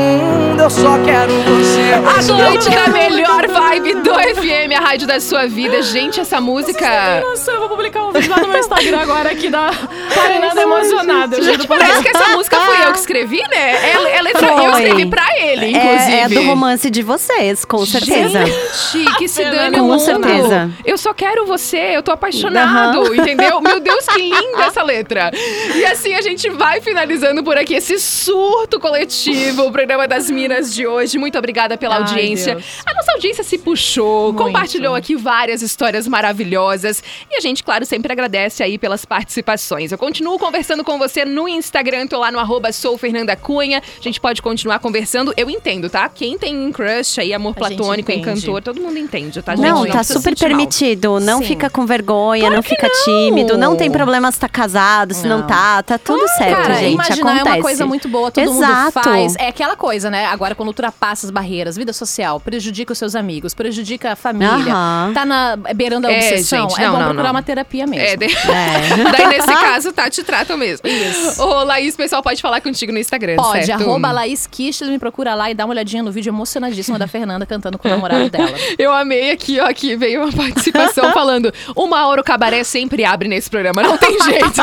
eu 0.65 0.69
só 0.71 0.97
quero 1.03 1.31
você. 1.43 1.93
A 1.93 2.21
noite 2.33 2.69
da 2.71 2.87
melhor 2.87 3.47
Vibe 3.47 3.93
do 4.01 4.11
FM, 4.13 4.73
a 4.75 4.79
rádio 4.83 5.05
da 5.07 5.19
sua 5.19 5.45
vida. 5.45 5.81
Gente, 5.83 6.19
essa 6.19 6.41
música. 6.41 7.21
Nossa, 7.21 7.51
eu 7.51 7.59
vou 7.59 7.69
publicar 7.69 8.03
um 8.05 8.11
vídeo 8.11 8.31
lá 8.31 8.37
no 8.41 8.47
meu 8.47 8.59
Instagram 8.59 8.99
agora 8.99 9.31
aqui 9.31 9.49
da 9.49 9.71
Fernanda 9.71 10.61
emocionada. 10.61 11.39
Gente, 11.41 11.67
por 11.67 11.77
parece 11.77 12.01
que 12.01 12.09
essa 12.09 12.29
música 12.29 12.59
foi 12.61 12.81
eu 12.83 12.91
que 12.93 12.97
escrevi, 12.97 13.41
né? 13.47 13.91
Ela, 13.91 14.09
ela 14.09 14.29
entrou- 14.31 14.59
eu 14.59 14.71
escrevi 14.71 15.05
pra 15.05 15.27
ele, 15.39 15.67
inclusive. 15.67 16.11
É, 16.11 16.19
é 16.21 16.29
do 16.29 16.41
romance 16.43 16.89
de 16.89 17.03
vocês, 17.03 17.63
com 17.63 17.85
certeza. 17.85 18.43
Gente, 18.91 19.15
que 19.17 19.27
se 19.27 19.43
dane 19.45 19.77
Com 19.77 19.83
o 19.83 19.87
mundo. 19.89 19.99
certeza. 19.99 20.71
Eu 20.83 20.97
só 20.97 21.13
quero 21.13 21.45
você, 21.45 21.77
eu 21.95 22.01
tô 22.01 22.11
apaixonado, 22.11 23.01
Aham. 23.03 23.15
entendeu? 23.15 23.61
Meu 23.61 23.79
Deus, 23.79 24.05
que 24.07 24.17
linda 24.33 24.63
essa 24.65 24.81
letra. 24.81 25.29
E 25.75 25.85
assim 25.85 26.15
a 26.15 26.21
gente 26.21 26.49
vai 26.49 26.81
finalizando 26.81 27.43
por 27.43 27.55
aqui 27.55 27.75
esse 27.75 27.99
surto 27.99 28.79
coletivo, 28.79 29.67
o 29.67 29.71
programa 29.71 30.07
das 30.07 30.31
Minas 30.31 30.54
de 30.61 30.85
hoje. 30.87 31.17
Muito 31.17 31.37
obrigada 31.37 31.77
pela 31.77 31.95
Ai, 31.95 32.01
audiência. 32.01 32.55
Deus. 32.55 32.65
A 32.85 32.93
nossa 32.93 33.11
audiência 33.13 33.43
se 33.43 33.57
puxou, 33.57 34.31
Muito. 34.33 34.43
compartilhou 34.45 34.95
aqui 34.95 35.15
várias 35.15 35.61
histórias 35.61 36.07
maravilhosas. 36.07 37.01
E 37.29 37.35
a 37.35 37.39
gente, 37.41 37.63
claro, 37.63 37.85
sempre 37.85 38.11
agradece 38.11 38.63
aí 38.63 38.77
pelas 38.77 39.05
participações. 39.05 39.91
Eu 39.91 39.97
continuo 39.97 40.37
conversando 40.37 40.83
com 40.83 40.97
você 40.97 41.25
no 41.25 41.47
Instagram, 41.47 42.07
tô 42.07 42.19
lá 42.19 42.31
no 42.31 42.39
arroba 42.39 42.71
sou 42.71 42.97
Fernanda 42.97 43.35
Cunha. 43.35 43.81
A 43.99 44.01
gente 44.01 44.19
pode 44.19 44.41
continuar 44.41 44.79
conversando. 44.79 45.33
Eu 45.37 45.49
entendo, 45.49 45.89
tá? 45.89 46.07
Quem 46.09 46.37
tem 46.37 46.71
crush 46.71 47.19
aí, 47.19 47.33
amor 47.33 47.55
platônico, 47.55 48.11
encantor, 48.11 48.61
todo 48.61 48.79
mundo 48.81 48.97
entende, 48.97 49.41
tá, 49.41 49.55
gente? 49.55 49.65
Não, 49.65 49.85
tá 49.85 49.97
precisa 49.99 50.19
super 50.19 50.29
sentir 50.29 50.43
mal. 50.49 50.57
permitido. 50.57 51.19
Não 51.19 51.39
Sim. 51.39 51.45
fica 51.45 51.69
com 51.69 51.85
vergonha, 51.85 52.41
Claro 52.41 52.55
não 52.55 52.63
fica 52.63 52.87
não. 52.87 53.03
tímido. 53.03 53.57
Não 53.57 53.75
tem 53.75 53.89
problema 53.89 54.31
se 54.31 54.39
tá 54.39 54.49
casado, 54.49 55.13
se 55.13 55.25
não, 55.25 55.39
Não. 55.39 55.47
tá. 55.47 55.81
Tá 55.83 55.97
tudo 55.97 56.27
certo, 56.29 56.55
Cara, 56.55 56.75
gente. 56.75 56.93
imaginar 56.93 57.31
Acontece. 57.35 57.47
é 57.49 57.53
uma 57.53 57.61
coisa 57.61 57.85
muito 57.85 58.07
boa, 58.09 58.29
todo 58.31 58.45
mundo 58.45 58.63
Exato. 58.63 58.91
faz. 58.91 59.35
É 59.37 59.47
aquela 59.47 59.75
coisa, 59.75 60.09
né? 60.09 60.25
Agora, 60.25 60.44
quando 60.53 60.67
ultrapassa 60.67 61.25
as 61.25 61.31
barreiras, 61.31 61.75
vida 61.77 61.93
social, 61.93 62.39
prejudica 62.39 62.91
os 62.93 62.99
seus 62.99 63.15
amigos, 63.15 63.53
prejudica 63.53 64.11
a 64.11 64.15
família, 64.15 64.73
tá 65.13 65.25
na 65.25 65.55
beirando 65.75 66.05
a 66.07 66.11
É, 66.11 66.17
obsessão, 66.17 66.69
gente, 66.69 66.81
é 66.81 66.85
não, 66.85 66.91
bom 66.91 66.97
não, 66.99 67.05
procurar 67.05 67.23
não. 67.29 67.31
uma 67.35 67.41
terapia 67.41 67.87
mesmo. 67.87 68.05
É, 68.05 68.15
de- 68.17 68.25
É. 68.25 69.11
Daí, 69.17 69.27
nesse 69.27 69.47
caso, 69.53 69.93
tá, 69.93 70.09
te 70.09 70.23
tratam 70.23 70.57
mesmo. 70.57 70.87
Isso. 70.87 71.41
Ô, 71.41 71.63
Laís, 71.63 71.93
o 71.93 71.97
pessoal 71.97 72.21
pode 72.21 72.41
falar 72.41 72.59
contigo 72.61 72.91
no 72.91 72.99
Instagram, 72.99 73.37
Pode, 73.37 73.65
certo? 73.65 73.81
arroba 73.81 74.11
Laís 74.11 74.45
Kistes, 74.45 74.87
me 74.89 74.99
procura 74.99 75.33
lá 75.33 75.49
e 75.49 75.53
dá 75.53 75.65
uma 75.65 75.73
olhadinha 75.73 76.03
no 76.03 76.11
vídeo 76.11 76.29
emocionadíssima 76.29 76.99
da 76.99 77.07
Fernanda 77.07 77.45
cantando 77.45 77.77
com 77.77 77.87
o 77.87 77.91
namorado 77.91 78.29
dela. 78.29 78.51
Eu 78.77 78.91
amei 78.93 79.31
aqui, 79.31 79.59
ó, 79.59 79.71
que 79.73 79.95
veio 79.95 80.23
uma 80.23 80.31
participação 80.33 81.11
falando 81.13 81.53
uma 81.75 82.05
hora 82.07 82.19
o 82.19 82.23
cabaré 82.23 82.63
sempre 82.63 83.05
abre 83.05 83.27
nesse 83.29 83.49
programa, 83.49 83.81
não 83.81 83.97
tem 83.97 84.19
jeito. 84.21 84.61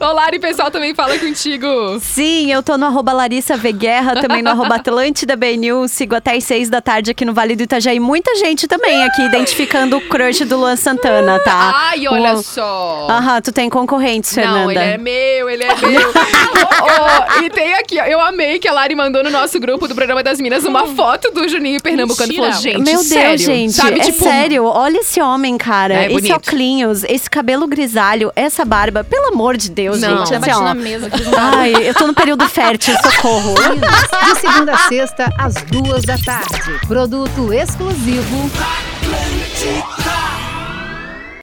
Ô, 0.00 0.12
Lari, 0.12 0.38
o 0.38 0.40
pessoal 0.40 0.70
também 0.70 0.94
fala 0.94 1.18
contigo. 1.18 1.66
Sim, 2.00 2.50
eu 2.52 2.62
tô 2.62 2.76
no 2.78 2.86
arroba 2.86 3.12
Larissa 3.12 3.56
V 3.56 3.72
Guerra, 4.00 4.14
também 4.22 4.42
no 4.42 4.48
arroba 4.50 4.76
Atlântida 4.76 5.36
BNU, 5.36 5.86
sigo 5.86 6.14
até 6.14 6.34
às 6.34 6.44
seis 6.44 6.70
da 6.70 6.80
tarde 6.80 7.10
aqui 7.10 7.22
no 7.24 7.34
Vale 7.34 7.54
do 7.54 7.62
Itajaí. 7.62 8.00
Muita 8.00 8.34
gente 8.36 8.66
também 8.66 9.04
aqui 9.04 9.22
identificando 9.22 9.98
o 9.98 10.00
crush 10.00 10.40
do 10.46 10.56
Luan 10.56 10.74
Santana, 10.76 11.38
tá? 11.40 11.72
Ai, 11.90 12.08
olha 12.08 12.32
O- 12.34 12.42
só. 12.42 13.06
Aham, 13.10 13.40
tu 13.42 13.52
tem 13.52 13.68
concorrentes, 13.68 14.32
Fernanda. 14.34 14.60
Não, 14.62 14.70
ele 14.70 14.80
é 14.80 14.96
meu, 14.98 15.50
ele 15.50 15.64
é 15.64 15.74
meu. 15.76 16.12
Ó, 16.82 17.42
e 17.42 17.50
tem 17.50 17.74
aqui, 17.74 18.00
ó, 18.00 18.04
eu 18.04 18.18
amei 18.20 18.58
que 18.58 18.66
a 18.66 18.72
Lari 18.72 18.94
mandou 18.94 19.22
no 19.22 19.28
nosso 19.30 19.60
grupo 19.60 19.86
do 19.86 19.94
Programa 19.94 20.22
das 20.22 20.40
Minas 20.40 20.64
uma 20.64 20.86
foto 20.86 21.30
do 21.30 21.46
Juninho 21.46 21.80
Pernambucano 21.82 22.32
e 22.32 22.36
falou, 22.36 22.52
gente, 22.52 22.78
Meu 22.82 22.98
sério, 23.00 23.28
Deus, 23.30 23.42
gente, 23.42 23.72
sabe? 23.74 24.00
é 24.00 24.04
tipo, 24.04 24.22
sério. 24.24 24.64
Olha 24.64 24.98
esse 24.98 25.20
homem, 25.20 25.58
cara. 25.58 25.94
É 25.94 26.06
esse 26.06 26.14
bonito. 26.14 26.34
óculos, 26.34 27.04
esse 27.04 27.28
cabelo 27.28 27.66
grisalho, 27.66 28.32
essa 28.34 28.64
barba. 28.64 29.04
Pelo 29.04 29.28
amor 29.28 29.58
de 29.58 29.70
Deus, 29.70 30.00
Não. 30.00 30.18
gente. 30.24 30.30
Já 30.30 30.38
assim, 30.38 30.50
ó. 30.52 30.60
na 30.62 30.74
mesa. 30.74 31.10
não. 31.10 31.38
Ai, 31.38 31.74
eu 31.88 31.94
tô 31.94 32.06
no 32.06 32.14
período 32.14 32.48
fértil, 32.48 32.94
socorro. 33.02 33.54
De 33.90 34.40
segunda 34.40 34.72
a 34.74 34.88
sexta, 34.88 35.32
às 35.38 35.54
duas 35.64 36.04
da 36.04 36.16
tarde. 36.18 36.86
Produto 36.86 37.52
exclusivo. 37.52 38.50